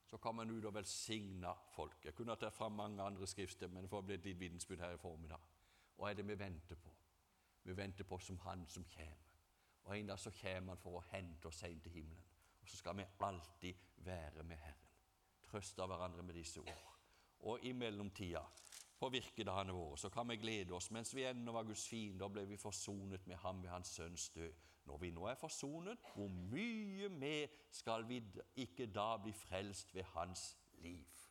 så 0.07 0.17
kom 0.17 0.39
han 0.39 0.51
ut 0.51 0.65
og 0.65 0.75
velsigna 0.75 1.53
folk. 1.75 2.05
Jeg 2.05 2.15
kunne 2.15 2.37
tatt 2.37 2.55
fram 2.55 2.73
mange 2.73 3.03
andre 3.03 3.27
skrifter, 3.27 3.69
men 3.69 3.83
det 3.83 3.91
får 3.91 4.03
bli 4.03 4.15
et 4.15 4.25
lite 4.25 4.39
vitensbyrd 4.39 4.81
her 4.81 4.95
i 4.95 4.99
formiddag. 4.99 5.41
Og 5.99 6.11
er 6.11 6.15
det 6.15 6.29
vi 6.29 6.39
venter 6.39 6.75
på? 6.75 6.93
Vi 7.63 7.77
venter 7.77 8.05
på 8.05 8.19
som 8.19 8.39
Han 8.39 8.67
som 8.67 8.85
kommer. 8.85 9.27
Og 9.85 9.99
en 9.99 10.07
dag 10.07 10.19
så 10.19 10.31
kommer 10.31 10.75
han 10.75 10.83
for 10.83 10.99
å 10.99 11.05
hente 11.11 11.49
oss 11.49 11.63
inn 11.63 11.81
til 11.81 11.93
himmelen. 11.93 12.25
Og 12.63 12.69
så 12.69 12.77
skal 12.77 12.97
vi 12.97 13.05
alltid 13.21 13.75
være 13.97 14.43
med 14.43 14.57
Herren. 14.57 14.86
Trøste 15.47 15.87
hverandre 15.87 16.23
med 16.23 16.35
disse 16.35 16.61
ord. 16.61 16.93
Og 17.47 17.65
i 17.65 17.73
mellomtida, 17.73 18.43
på 18.99 19.09
virkedagene 19.13 19.75
våre, 19.77 19.99
så 19.99 20.09
kan 20.09 20.29
vi 20.29 20.39
glede 20.41 20.75
oss. 20.75 20.91
Mens 20.91 21.15
vi 21.15 21.27
ennå 21.29 21.53
var 21.53 21.67
Guds 21.69 21.85
fiender, 21.89 22.31
ble 22.33 22.47
vi 22.49 22.57
forsonet 22.57 23.27
med 23.27 23.37
ham 23.43 23.63
ved 23.63 23.71
hans 23.71 23.93
sønns 23.99 24.31
død. 24.35 24.53
Når 24.87 24.99
vi 25.03 25.11
nå 25.11 25.27
er 25.27 25.35
forsonet, 25.35 25.99
hvor 26.15 26.29
mye 26.29 27.09
mer 27.09 27.47
skal 27.71 28.07
vi 28.09 28.23
ikke 28.57 28.87
da 28.87 29.17
bli 29.23 29.33
frelst 29.35 29.95
ved 29.95 30.07
hans 30.15 30.57
liv? 30.79 31.23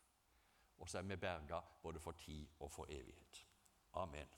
Og 0.78 0.88
så 0.88 0.98
er 0.98 1.08
vi 1.08 1.16
berga 1.16 1.60
både 1.82 2.00
for 2.00 2.12
tid 2.12 2.46
og 2.60 2.70
for 2.72 2.86
evighet. 2.88 3.46
Amen. 3.92 4.28